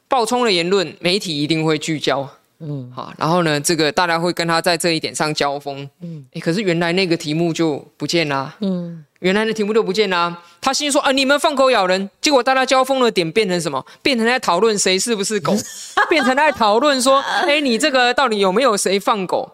[0.08, 2.28] 爆冲的言论，媒体一定会聚焦。
[2.60, 5.88] 嗯，好，然后呢，这个大家会跟他在这一点上交锋。
[6.02, 8.56] 嗯，可是原来那个题目就不见啦。
[8.62, 10.40] 嗯，原来的题目都不见啦。
[10.62, 13.84] 他心说啊，你们放狗咬人，结果大家交锋的点变成什么？
[14.04, 15.52] 变成在讨论谁是不是狗，
[16.08, 19.52] 变成在讨论说，哎，你这个到底有没有谁放狗？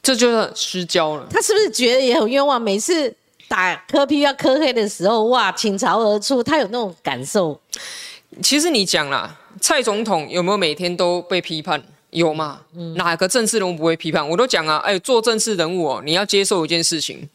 [0.00, 1.26] 这就是失焦了。
[1.30, 2.58] 他是不是觉得也很冤枉？
[2.58, 3.14] 每次
[3.46, 7.60] 打科批要科黑的时候，哇，倾巢而出，他有那种感受。
[8.42, 11.82] 其实你讲啦，蔡总统有没有每天都被批判？
[12.08, 12.60] 有嘛？
[12.96, 14.26] 哪个政治人物不会批判？
[14.26, 17.28] 我都讲啊，哎，做政治人物哦，你要接受一件事情：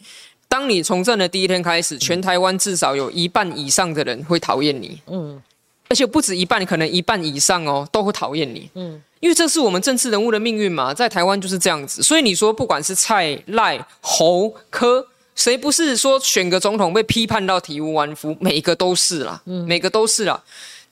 [0.48, 5.00] 当你从政的第一天开始，全台湾至少有一半以上的人会讨厌你。
[5.08, 5.42] 嗯，
[5.90, 8.70] 而且不止一半，可能一半以上哦，都会讨厌你。
[8.76, 9.02] 嗯。
[9.22, 18.38] 因为这是我们政治人物的命运嘛，在台湾就是这样子，所以你说不管是蔡赖侯柯，谁不是说选个总统被批判到体无完肤？
[18.40, 20.44] 每个都是啦，每个都是啦。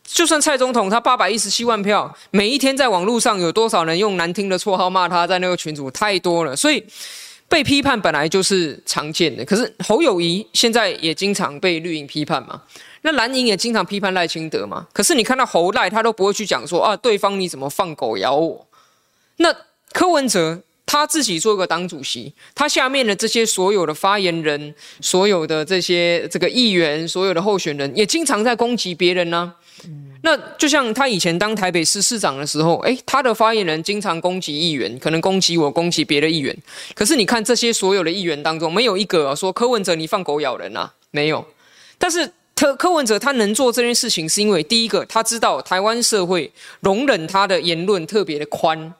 [0.04, 6.84] 就算蔡总统他八百一十七万票，每一天在网络上有多少人用难听的绰号骂他，在那个群组太多了，所以
[7.48, 9.46] 被批判本来就是常见的。
[9.46, 12.62] 可是侯友谊现在也经常被绿营批判嘛，
[13.02, 14.88] 那蓝营也经常批判赖清德嘛。
[14.92, 18.68] 可是你看到侯赖，他都不会去讲说啊，对方你怎么放狗咬我？
[19.38, 19.56] 那
[19.92, 20.62] 柯文哲
[20.94, 29.52] 他自己做个党主席，他下面的这些所有的发言人、所有的这些这个议员、所有的候选人，也经常在攻击别人呢。
[30.22, 36.56] 那就像他以前当台北市市长的时候，诶，他的发言人经常攻击议员，可能攻击我，攻击别的议员。
[36.94, 41.44] 可是你看这些所有的议员当中，没有一个说柯文哲你放狗咬人啊，没有。
[41.98, 48.94] 但是柯柯文哲他能做这件事情，是因为第一个他知道台湾社会容忍他的言论特别的宽，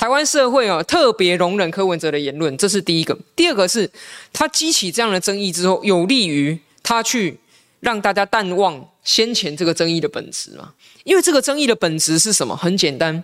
[0.00, 3.14] 台湾社会啊特别容忍柯文哲的言论，这是第一个。
[3.36, 3.90] 第二个是
[4.32, 7.38] 他激起这样的争议之后，有利于他去
[7.80, 8.82] 让大家淡忘。
[9.04, 10.72] 先前这个争议的本质嘛，
[11.04, 12.56] 因为这个争议的本质是什么？
[12.56, 13.22] 很简单，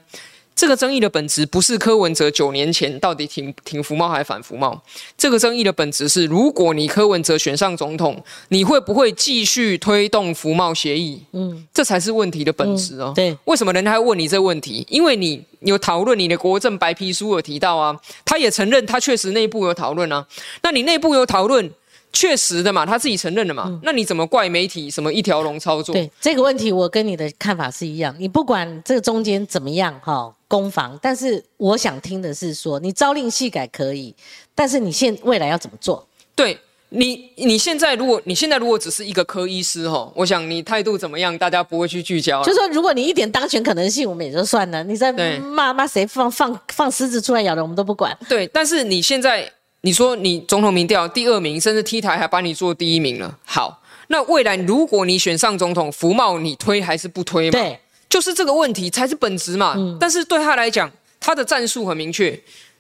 [0.57, 4.83] 这个争议的本质不是柯文哲九年前到底挺挺服贸还是反服贸，
[5.17, 11.23] 这个争议的本质是，如果你柯文哲选上总统，你会不会继续推动服贸协议？
[11.33, 13.13] 嗯，这才是问题的本质哦。
[13.15, 14.87] 对，为什么人家会问你这个问题？
[14.89, 17.95] 因为你有讨论你的国政白皮书有提到啊，
[18.25, 20.27] 他也承认他确实内部有讨论啊，
[20.63, 21.71] 那你内部有讨论？
[22.13, 25.93] 确实的嘛，他自己承认的嘛，那你怎么怪媒体什么一条龙操作？
[25.95, 28.15] 对这个问题，我跟你的看法是一样。
[28.19, 34.15] 你不管这个中间怎么样哈，攻防，但是我想听的是说，你朝令夕改可以，
[34.55, 36.09] 但是你现未来要怎么做？
[36.35, 42.43] 对你，你现在如果你现在如果只是一个科医师哈，我想你态度怎么样，大家不会去聚焦。
[42.45, 44.83] 就说如果你一点当选可能性，我们也就算了。
[44.85, 48.17] 你在骂骂谁放放放狮子出来咬人，我们都不管。
[48.27, 49.53] 对，但是你现在。
[49.87, 53.39] 你说你总统民调第二名，甚至 T 台还把你做第一名了。
[53.45, 57.53] 好，那未来如果你选上总统，福茂你推还是不推嘛？
[57.53, 57.79] 对，
[58.09, 59.77] 就是这个问题才是本质嘛。
[60.01, 62.37] 但是对他来讲，他的战术很明确。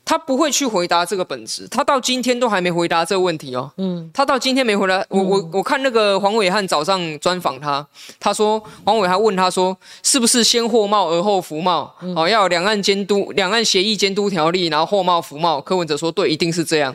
[0.06, 3.68] 他不会去回答这个本质，他到今天都还没回答这个问题哦。
[3.76, 5.04] 嗯，他到今天没回答。
[5.08, 7.84] 我我我看那个黄伟汉早上专访他，
[8.20, 11.92] 他说黄伟汉问他说，是不是先货贸而后服贸？
[12.14, 15.60] 哦，要有两岸监督、两岸协议监督条例，然后货贸服贸。
[15.60, 16.94] 柯文哲说对，一定是这样。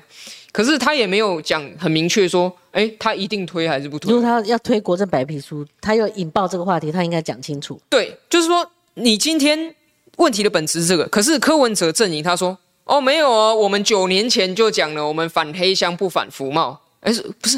[0.53, 4.14] 可是他也没有讲很明确说，哎，他一定推还是不推？
[4.14, 7.78] 如果他要推国政白皮书，他要引爆这个话题，他应该讲清楚。
[7.89, 9.76] 对，就是说你今天
[10.16, 12.57] 问题的本质是这个，可是柯文哲阵营他说。
[12.92, 16.78] 哦，没有哦，我们九年前就讲了，我们反黑箱不反服贸。
[17.00, 17.58] 哎，是不是？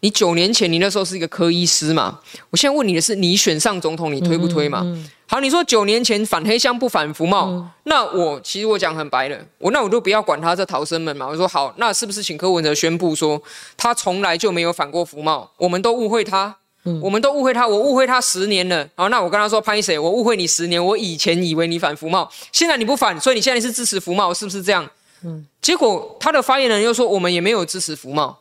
[0.00, 2.18] 你九年前你那时候是一个科医师嘛？
[2.50, 4.84] 我现在问你的是，你选上总统，你推不推嘛？
[5.28, 11.28] 好，你说九年前反黑箱不反服贸，那我其实我讲很白了，我那我都不要管他这逃生门嘛。
[11.28, 13.40] 我说好，那是不是请柯文哲宣布说，
[13.76, 15.48] 他从来就没有反过服贸？
[15.58, 16.56] 我们都误会他。
[17.00, 18.88] 我们都误会他，我误会他十年了。
[18.94, 19.98] 好，那我跟他说，潘谁？
[19.98, 20.84] 我误会你十年。
[20.84, 24.88] 我以前以为你反福茂，现在你不反，所以你现在是支持福茂，是不是这样？
[25.24, 25.46] 嗯。
[25.60, 28.36] 结果他的发言人又说，我们也没有支持福茂。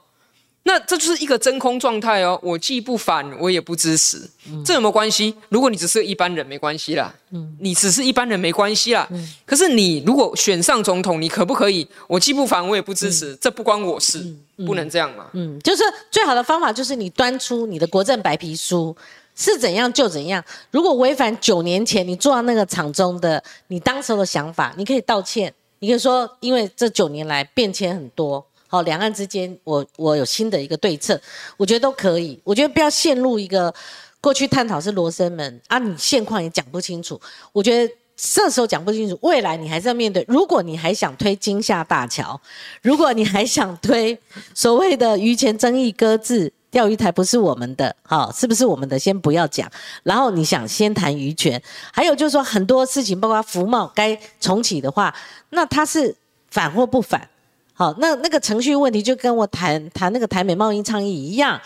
[0.63, 4.29] 那这就是一个真空状态哦，我既不反，我也不支持，
[4.63, 5.35] 这有没有关系？
[5.49, 7.11] 如果你只是一般人，没关系啦。
[7.31, 9.07] 嗯，你只是一般人，没关系啦。
[9.09, 11.87] 嗯，可是你如果选上总统，你可不可以？
[12.07, 14.23] 我既不反，我也不支持，这不关我事，
[14.65, 15.25] 不能这样嘛。
[15.33, 18.95] 嗯，就是最好的方法就是你端出你的国政白皮书
[19.35, 20.43] 是怎样就怎样。
[20.69, 28.45] 如果违反九年前你坐到那个场中的你当时的想法，你可以道歉，你可以说因为这九年来变迁很多。
[28.71, 31.19] 好，两岸之间，我我有新的一个对策，
[31.57, 32.39] 我觉得都可以。
[32.41, 33.73] 我觉得不要陷入一个
[34.21, 37.19] 过去探讨是罗生门啊，你现况也讲不清楚。
[37.51, 40.23] 我觉得这时候讲不清楚，未来你还是要面对。
[40.25, 42.39] 如果你还想推金厦大桥，
[42.81, 44.17] 如果你还想推
[44.55, 48.97] 所谓的鱼前争议搁置，钓鱼台不是我们的，好，是不是我们的？
[48.97, 49.69] 先不要讲。
[50.03, 51.61] 然后你想先谈渔权，
[51.91, 55.13] 还有就是说很多事情，包括福茂该重启的话，
[55.49, 56.15] 那它是
[56.49, 57.27] 反或不反？
[57.81, 61.59] 好，那那个程序问题就跟我谈谈那个台美贸易倡议一样，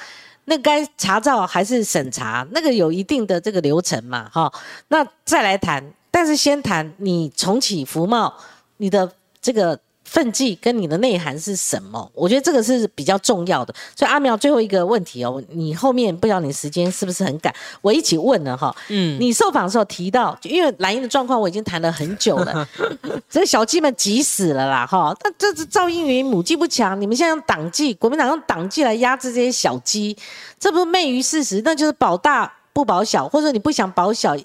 [0.46, 4.50] 那该查照还是审查，那个有一定的这个流程嘛，哈。
[4.88, 8.34] 那再来谈，但是先谈你重启服贸，
[8.78, 9.12] 你的
[9.42, 9.78] 这个。
[10.06, 12.10] 分际跟你的内涵是什么？
[12.14, 13.74] 我觉得这个是比较重要的。
[13.96, 18.74] 所以阿苗最后一个问题哦，你后面不知道你时间是不是很赶，我一起问了哈。
[18.90, 22.68] 嗯，你受访的时候提到，因为蓝英的状况我已经谈了很久了，
[23.30, 25.14] 这小鸡们急死了啦哈。
[25.24, 30.16] 那这是赵英云母鸡不强，你们现在用党纪，国民党用党纪来压制这些小鸡，
[30.60, 34.36] 这不是昧于事实，那就是保大不保小，或者你不想保小。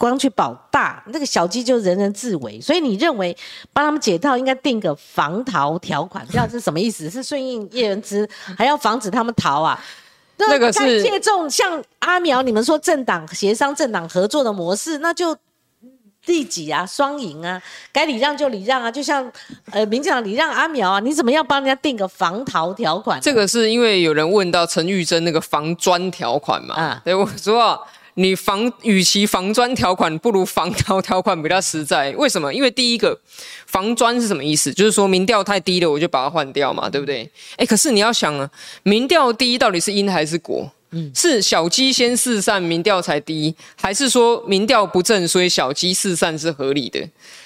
[0.00, 3.36] 光去保大，那个小鸡就人人自危，所以你认为
[3.70, 7.10] 帮他们解套应该定个防逃条款，知道是什么意思？
[7.10, 8.26] 是顺应叶元之，
[8.56, 9.78] 还要防止他们逃啊？
[10.38, 15.36] 那个是借重像阿苗，你们说政党协商、政党合作的模式，那就
[16.24, 17.60] 利己啊，双赢啊，
[17.92, 19.30] 该礼让就礼让啊，就像
[19.70, 23.20] 呃，民进党礼让阿苗啊，你怎么样帮人家定个防逃条款？
[23.20, 26.74] 这个是因为有人问到陈玉珍那个防专条款嘛？
[26.74, 27.78] 啊，对我说。
[28.14, 32.10] 你防与其防砖条款，不如防逃条款比较实在。
[32.12, 32.52] 为什么？
[32.52, 33.18] 因为第一个
[33.66, 34.72] 防砖是什么意思？
[34.72, 37.30] 就是说民调太低了，我就把它换掉嘛，对不对？
[37.56, 38.50] 哎，可是你要想啊，
[38.82, 40.70] 民调低到底是因还是果？
[41.14, 47.00] 是小鸡先四散，民调才低，还是说民调不正，所以小鸡四散是合理的？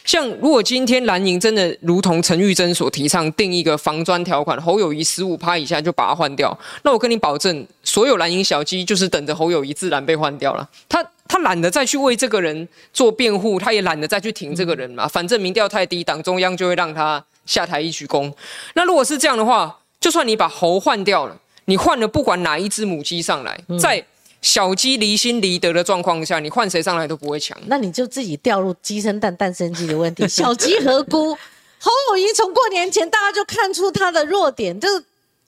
[0.05, 10.69] 像如果今天蓝营真的如同陈玉珍所提倡，定一个防砖条款，侯友谊十五趴以下就把它换掉，那我跟你保证，所有蓝营小鸡就是等着侯友谊自然被换掉了。
[10.89, 15.09] 他他懒得再去为这个人做辩护，他也懒得再去挺这个人嘛。
[15.09, 18.33] 反正民调太低，党中央就会让他下台一鞠躬。
[18.75, 21.37] 那如果是这样的话，就算你把侯换掉了。
[21.67, 24.05] 你换了不管哪一只母鸡上来，在
[24.43, 27.57] 小鸡离心离德的状况下，你换谁上来都不会强。
[27.67, 30.27] 那你就自己掉入鸡生蛋蛋生鸡的问题。
[30.29, 31.35] 小鸡何辜？
[31.79, 35.05] 侯友谊从过年前大家就看出他的弱点，就是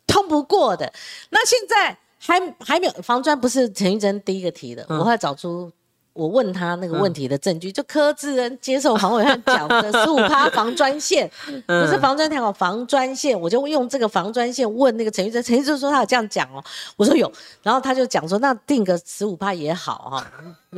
[0.07, 0.93] 通不过的。
[1.31, 5.71] 那现在还还没有房砖，不是陈玉珍第一个提的，我会找出。
[6.17, 11.31] 我问他那个问题的证据，就柯志恩接受黄伟汉讲的 十五趴防专线，
[11.67, 16.65] 不是防专条，防专线，我就用这个防专线问那个陈玉珍，陈玉珍说他有这样讲哦，
[16.97, 17.31] 我说有，
[17.63, 20.33] 然后他就讲说那定个十五趴也好哈，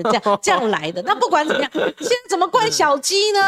[0.05, 3.41] 这样 这样来的，那不管怎么样，现在怎么怪小鸡呢？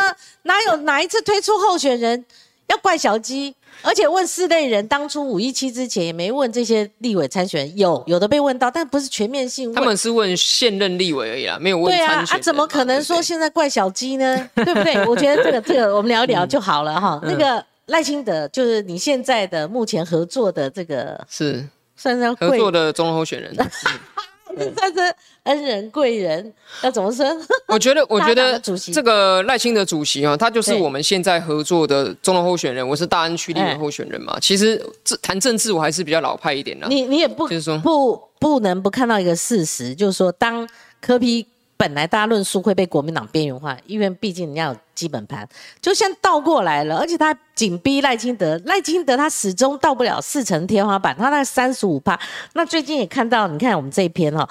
[0.43, 2.24] 哪有哪一次推出候选人
[2.71, 3.55] 要怪小鸡？
[3.83, 9.73] 而且问四类人，当初五一七之前也没问这些立委参选，有有的被问到，但不是全面性。
[9.73, 12.09] 他们是问现任立委而已啊，没有问参选。
[12.09, 14.37] 对啊，啊，怎么可能说现在怪小鸡呢？
[14.55, 15.03] 对不对？
[15.07, 17.18] 我觉得这个这个我们聊一聊就好了哈。
[17.23, 21.66] 那个赖清德就是你现在的目前合作的这个是
[21.97, 23.57] 算是合作的中候选人。
[24.76, 27.26] 算是恩人贵人，要怎么说？
[27.66, 28.59] 我觉得，我觉得
[28.92, 32.86] 这个赖清德主席啊，他就是我们现在合作的中的候选人。
[32.86, 34.38] 我是大安区立委候选人嘛。
[34.40, 36.86] 其实这谈政治，我还是比较老派一点的。
[36.88, 40.68] 你你也不就是说不不能不看到一个事实，就是说当
[41.01, 41.46] 柯批。
[41.81, 45.49] 本来大家论述会被国民党边缘化，因为毕竟人家有基本盘，
[45.81, 52.20] 就像倒过来了，而且他紧逼赖清德，赖清德他始终到不了四成天花板，他那三十五趴。
[52.53, 54.47] 那最近也看到，你看我们这一篇哈，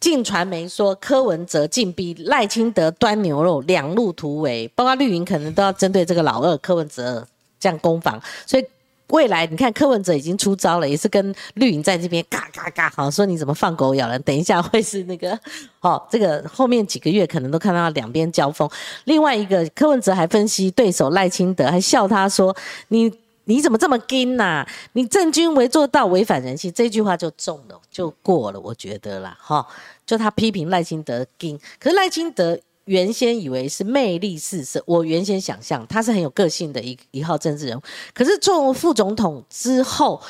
[0.00, 7.28] 晋传媒说柯文哲进逼赖清德端牛肉，两路突围，包括绿营可能都要针对这个老二柯文哲
[7.60, 8.64] 这样攻防，所以。
[9.12, 14.20] 未来你看柯文哲已经出招了，也是跟绿营在这边嘎嘎嘎，好说你怎么放狗咬人？
[14.22, 15.38] 等一下会是那个，
[15.78, 18.68] 好，这个后面几个月可能都看到两边交锋。
[19.04, 22.56] 另外一个柯文哲还分析对手赖清德，还笑他说
[22.88, 23.12] ：“你
[23.44, 24.66] 你怎么这么硬呐？
[24.94, 29.66] 你正军围做到违反人性。”这句话就中了，就过了，我觉得啦，哈，
[30.06, 32.58] 就他批评赖清德硬，可是赖清德。
[32.86, 37.82] 原先以为是魅力四射，我原先想象他是很有个性的一一号政治人物。
[38.12, 40.20] 可是做副总统之后，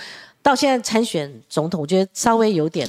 [0.42, 2.88] 到现在参选总统，我觉得稍微有点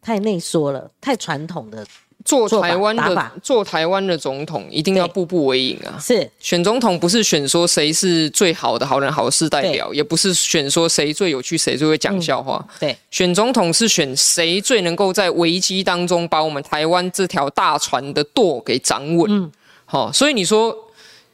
[0.00, 1.86] 太内缩了，太传统的。
[2.24, 5.98] 做台湾的做台湾的总统，一定要步步为营啊！
[6.00, 12.64] 是选总统不是选说谁是最好的好人好事代表，也不是选说谁最有趣谁最会讲笑话。
[12.78, 19.30] 对，选总统是选谁最能够在危机当中把我们台湾这条大船的舵给掌稳。
[19.30, 19.50] 嗯，
[19.84, 20.76] 好，所以你说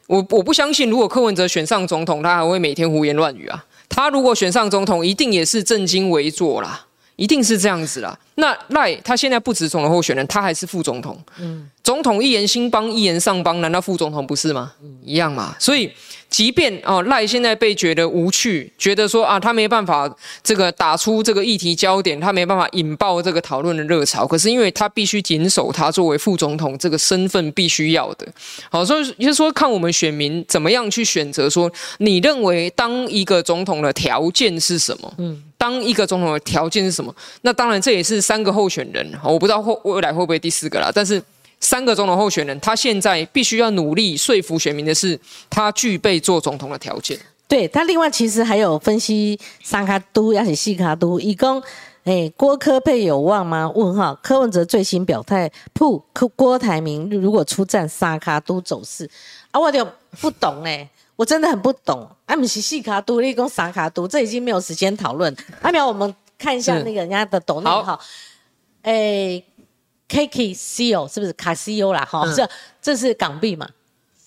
[0.07, 3.63] 我我不相信，如果柯文哲选上总统，他还会每天胡言乱语啊？
[3.87, 6.85] 他如果选上总统，一定也是正襟危坐啦。
[7.19, 8.17] 一定是这样子啦。
[8.35, 11.21] 那赖他现在不止总统候选人，他还是副总统。
[11.39, 14.71] 嗯，总统一言兴邦，一言上邦，难道副总统不是吗？
[15.03, 15.55] 一样嘛。
[15.59, 15.91] 所以。
[16.29, 20.09] 即便哦赖现在被觉得无趣，觉得说啊他没办法
[20.43, 24.27] 这个打出这个议题焦点，他没办法引爆这个讨论的热潮。
[24.27, 28.27] 可是因为他必须谨守他作为副总统这个身份必须要的，
[28.69, 35.11] 好，所以就是说看我们选民怎么样去选择，说你认为当一个总统的条件是什么？
[35.17, 37.13] 嗯，当一个总统的条件是什么？
[37.41, 41.19] 那当然这也是三个候选人，我不知道后未来会不会第四个啦，但是。
[41.59, 47.19] 三个总统候选人，他现在必须要努力说服选民的是，他具备做总统的条件。
[47.47, 51.61] 对他，另外其实还有分析三卡都，而且西卡都，以供
[52.03, 53.69] 哎郭科佩有望吗？
[53.75, 54.13] 问号。
[54.21, 59.09] 柯文哲最新表态，不柯郭台铭如果出战沙卡都走势
[59.51, 59.85] 啊，我就
[60.21, 62.07] 不懂哎，我真的很不懂。
[62.27, 65.35] 阿米是细卡都，立功沙卡都，这已经没有时间讨论。
[65.61, 67.99] 阿苗，我们看一下那个人家的抖内哈，
[68.83, 69.43] 哎。
[70.09, 72.03] K C O 是不是卡西欧啦？
[72.03, 72.49] 哈，这
[72.81, 73.69] 这是港币嘛？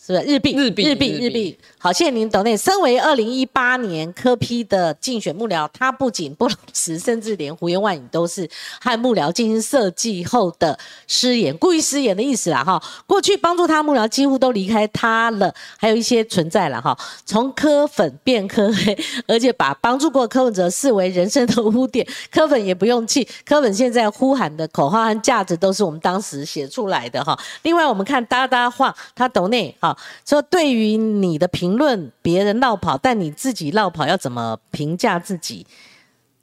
[0.04, 0.54] 是不是日币？
[0.56, 1.58] 日币，日币，日币。
[1.84, 2.56] 好，谢谢您，董内。
[2.56, 8.48] 身为二零一八年科批的竞选幕僚，他不仅不老实，甚至连胡言乱语都是
[8.80, 10.78] 和幕僚进行设计后的
[11.08, 12.80] 失言，故意失言的意思啦，哈。
[13.04, 16.96] 过去帮助他幕僚几乎都离开他了，还有一些存在了，哈。
[17.26, 18.96] 从科粉变科黑，
[19.26, 27.36] 而且把帮助过柯文哲视为人生的污点，柯粉也不用气，柯粉现在呼喊的口号和价值都是我们当时写出来的，哈。
[27.62, 35.66] 另外，我们看哒哒话，他董内，哈，说对于你的评论，别人绕跑，但你自己绕跑，要怎么评价自己？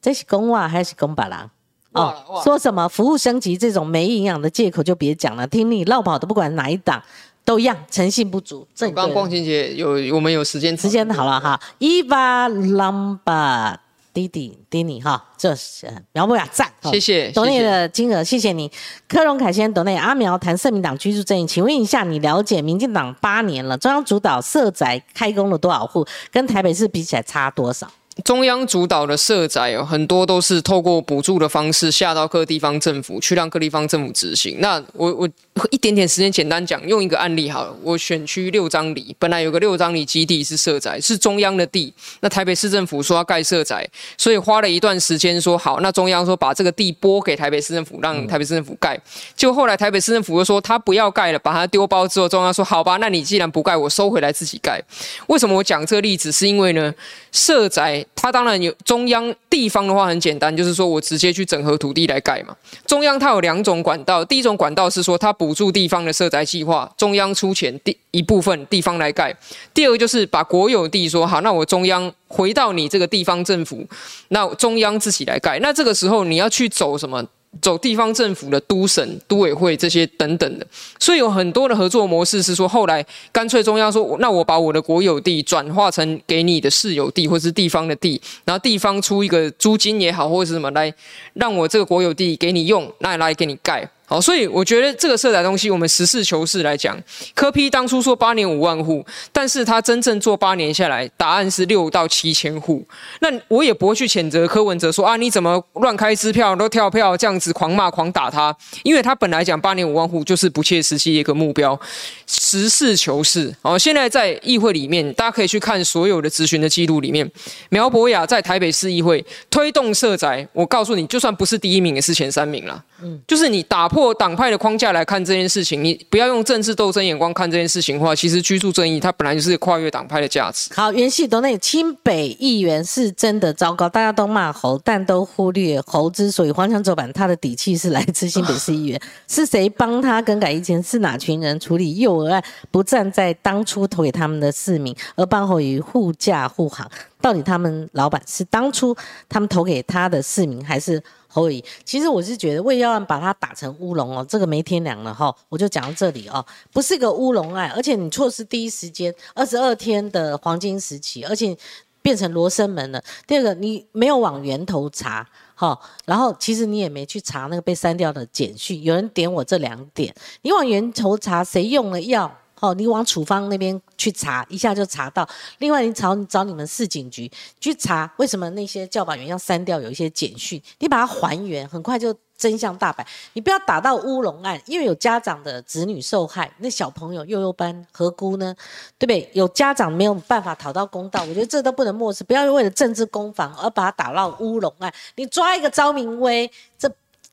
[0.02, 1.50] 这是公话还是公把郎？
[1.92, 5.48] 哦，说什么服务升级这种没营养的借口就别讲了。
[5.48, 7.02] 听你绕跑的，不管哪一档
[7.44, 8.68] 都一样，诚信不足。
[8.76, 11.60] 这刚光晴姐有我们有时间，时间好了哈。
[11.80, 13.78] Eva Lamba。
[14.14, 18.72] 弟弟，弟你哈，这是苗博雅赞，谢谢，董内的金额，谢谢你。
[19.08, 27.88] 柯荣凯先董内阿苗谈社民党居住正义，请问一下，你了解民进党八年了，中央主导社宅开工了多少户，跟台北市比起来差多少？
[28.24, 34.58] 中央主导的社宅有很多都是透过补助的方式下到各地方政府去让各地方政府执行。
[34.60, 35.30] 那我我
[35.70, 37.76] 一点点时间简单讲，用一个案例好了。
[37.84, 41.94] 我选区六张里本来有个六张里基地是社宅，是中央的地。
[42.22, 43.88] 那台北市政府说要盖社宅，
[44.18, 45.80] 所以花了一段时间说好。
[45.82, 49.00] 那中央说把这个地拨给台北市政府，让台北市政府盖。
[49.36, 54.82] 就后来台北市政府又说他不要盖了，把它丢包之后，中央说好吧，那你既然不盖，我收回来自己盖。
[55.28, 56.32] 为什么我讲这个例子？
[56.32, 56.94] 是因为呢，
[57.32, 58.06] 社宅。
[58.16, 62.56] 它当然有中央地方的话很简单，就是说我直接去整合土地来盖嘛。
[62.86, 69.32] 中央它有两种管道，第一种管道是说它补助地方的设宅计划，中央出钱第一部分地方来盖；
[69.74, 73.88] 第二个就是把国有地说好，那我中央回到你这个地方政府，
[74.28, 75.58] 那中央自己来盖。
[75.60, 77.24] 那这个时候你要去走什么？
[77.62, 80.66] 走地方政府的都省都委会这些等等的，
[81.00, 90.94] 所以有很多的合作模式是说，后来干脆中央说，那我把我的国有地转化成给你的市有地或是地方的地，然后地方出一个租金也好或者是什么来
[91.34, 93.90] 让我这个国有地给你用，那来给你盖。
[94.10, 97.00] 好，所以我觉得这个色彩东西，我们实事求是来讲，
[97.36, 102.84] 科批当初说八年五万户，但是他真正做八年下来，答案是六到七千户。
[103.22, 111.80] 那我也不会去谴责柯文哲说啊，你怎么乱开支票都跳票这样子狂骂狂打他，因为他本来讲八年五万户就是不切实际的一个目标。
[112.26, 117.30] 实事求是，好，现在在议会里面，大家可以去看所有的咨询的记录里面，
[117.70, 122.84] 苗博雅在台北市议会推动社宅，我告诉你，就算不是第一名，也是前三名了。
[123.02, 124.14] 嗯，就是你打破。
[124.14, 130.74] 党派的框架来看这件事情，你不要用政治斗争眼光看这件事情的话，其实居住正义它本来就是跨越党派的价值。
[130.74, 139.02] 好，元系都内清北议员是真的糟糕，大家都骂侯，但都忽略侯之所以荒腔走板，他的底气是来自新北市议员。
[139.28, 140.82] 是谁帮他更改意见？
[140.84, 146.90] 是哪群人处理幼儿案不站在当初投给他们的市民，而帮侯于护驾护航？
[147.22, 148.96] 到底他们老板是当初
[149.30, 151.02] 他们投给他的市民，还是？
[151.32, 156.44] 侯乙，其实我是觉得魏耀案把它打成乌龙哦，这个没天良了哈，我就讲到这里哦，
[156.74, 161.56] 不是个乌龙案，而且你错失第一时间二十二天的黄金时期，而且
[162.02, 163.04] 变成罗生门了。
[163.28, 170.12] 第二个，你没有往源头查哈，然后其实你也没去查那个被删掉的简讯，有人点我这两点，
[170.42, 172.36] 你往源头查，谁用了药？
[172.60, 175.28] 哦，你往处方那边去查一下就查到。
[175.60, 180.62] 另外，你找找你们市警局去查，为什么那些教保员要删掉有一些简讯？
[180.80, 183.06] 你把它还原，很快就真相大白。
[183.34, 188.56] 你不要打到乌龙案，因为有家长的子女受害，那小朋友幼幼班何辜呢？
[188.98, 189.30] 对不对？
[189.34, 192.24] 有家长没有办法讨到公道，我觉得这都不能漠视。
[192.24, 194.94] 不要为了政治攻防而把它打到乌龙案。
[195.16, 196.92] 你抓一个赵明威，这。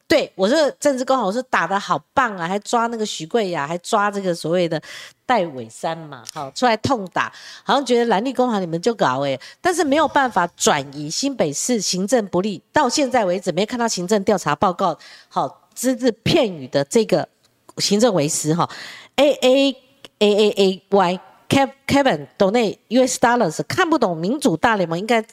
[0.08, 4.80] 对我这个政治工好，是打的好棒啊，还抓那个徐贵雅，还抓这个所谓的
[5.26, 7.32] 戴伟山嘛，好出来痛打，
[7.64, 14.96] 好像觉得蓝绿工行你们就搞哎，但是没有办法转移新北市行政不力，到现在为止没看到行政调查报告，
[15.28, 17.28] 好只字片语的这个
[17.78, 18.70] 行政为师哈
[19.16, 19.76] ，A A
[20.20, 25.24] A A A Y Kevin 懂那 US dollars 看不懂民主大联盟应该。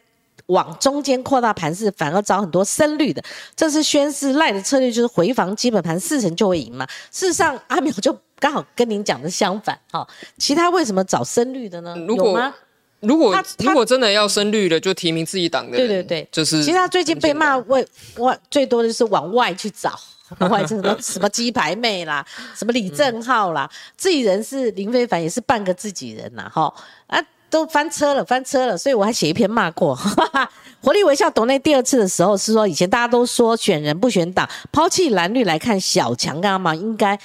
[0.48, 3.24] 往中间扩大盘势，反而找很多深绿的，
[3.56, 6.86] 这是宣示赖的策略，就是回防基本盘四成就会赢嘛。
[7.12, 10.06] 事实上， 阿淼就刚好跟您讲的相反，哈。
[10.38, 11.96] 其他为什么找深绿的呢？
[11.98, 12.54] 有吗？
[13.00, 15.76] 如果如果真的要深绿的，就提名自己党的。
[15.76, 16.64] 对对对，就是。
[16.64, 17.86] 其实他最近被骂外
[18.18, 19.98] 外最多的就是往外去找，
[20.50, 22.26] 外什么什么鸡排妹啦，
[22.56, 26.74] 什么李正浩啦，自己人是林非凡，也是半个自己人呐，哈
[27.08, 27.22] 啊。
[27.54, 29.96] 都翻车了，翻车了，所以我还写一篇骂过。
[30.82, 36.74] 活力微笑董内第二次的时候是说，以前大家都说选人不选党，抛弃蓝绿来看小强干嘛？
[36.74, 37.18] 应该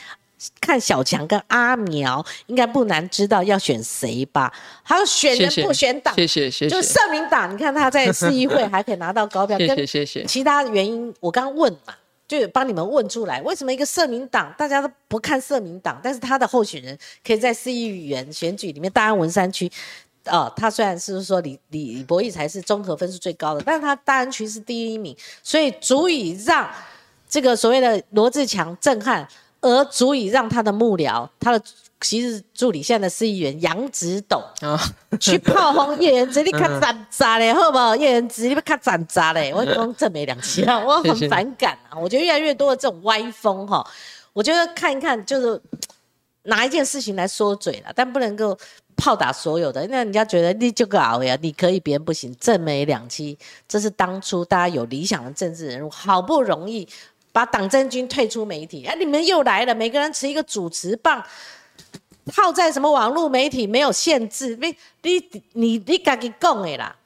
[0.60, 4.52] 看小强跟阿苗，应该不难知道要选谁吧？
[4.82, 6.70] 还有选人不选党，谢谢谢谢。
[6.70, 10.24] 就社民党，你看他在市议会还可以拿到高票， 谢谢谢谢。
[10.24, 11.94] 其他原因我刚问嘛，
[12.28, 16.96] 就帮你们问出来，为什么一个社民党大家都不看社民党，但是他的候选人
[17.26, 19.68] 可以在市议员选举里面，大安文山区，
[20.28, 26.68] 哦，他虽然是说李李李博义才是综合分数最高的，但是他大安区是第一名，所以足以让
[27.28, 29.28] 这个所谓的罗志强震撼。
[29.60, 31.60] 而足以让他的幕僚，他的
[32.00, 34.40] 其实助理现在的市议员杨子董
[35.18, 37.96] 去炮轰叶元之， 你看斩渣嘞，好不好？
[37.96, 39.52] 叶元之，你不看斩渣嘞？
[39.52, 41.98] 我讲正没两期啊，我很反感啊！
[41.98, 43.84] 我觉得越来越多的这种歪风哈，
[44.32, 45.60] 我觉得看一看就是
[46.44, 48.56] 拿一件事情来说嘴了，但不能够
[48.98, 56.86] 炮打所有的，那人家觉得你就个熬呀，你可以，别人不行，正没两期，这是当初大家有理想的政治人物，好不容易。
[57.30, 61.22] 把党政军退出媒体，哎，你们又来了，每个人持一个主持棒，
[62.26, 66.96] 套在什么网络媒体没有限制，你你你你敢给讲的啦？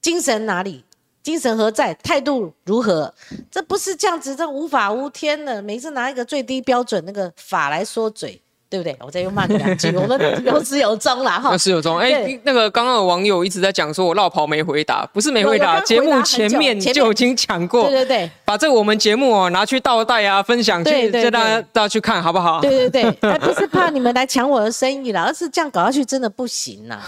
[0.00, 0.82] 精神哪里？
[1.22, 1.92] 精神何在？
[1.94, 3.12] 态度如何？
[3.50, 8.40] 这不是这样子，这无法无天的，每次拿一个最低标准那个法来说嘴。
[8.72, 8.96] 对不对？
[9.00, 11.52] 我再又骂你两句， 我们 有始有终啦，哈。
[11.52, 11.98] 有始有终。
[11.98, 17.82] 哎，那个刚刚有网友一直在讲说，我绕跑没回答，不是没回答，节目前面就已经讲过。
[17.82, 22.62] 对对对，把这我们节目哦拿去倒带啊，分享去，叫大家大家去看好不好？
[22.62, 26.98] 对对对， 不是怕你们来抢我的生意了，而是这样搞下去真的不行呐。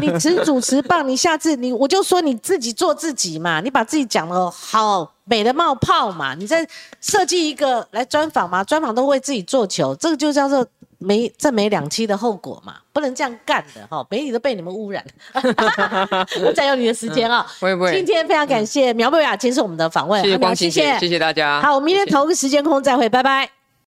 [0.00, 6.66] 你持主持棒，你下次你我就说你自己做自己嘛，你把自己讲的好美的冒泡嘛，你再
[7.02, 10.66] 设计一个来专访嘛，专访都为自己做球，这个就叫做。
[11.00, 15.04] 没这没两期的后果嘛，不能这样干的哈，媒体都被你们污染。
[16.54, 17.92] 占用你的时间啊，不会不会。
[17.92, 21.60] 今天非常感谢苗博雅接受我们的访问，谢谢光谢谢谢谢大家。
[21.60, 23.59] 好，我们明天同个时间空再会，拜拜。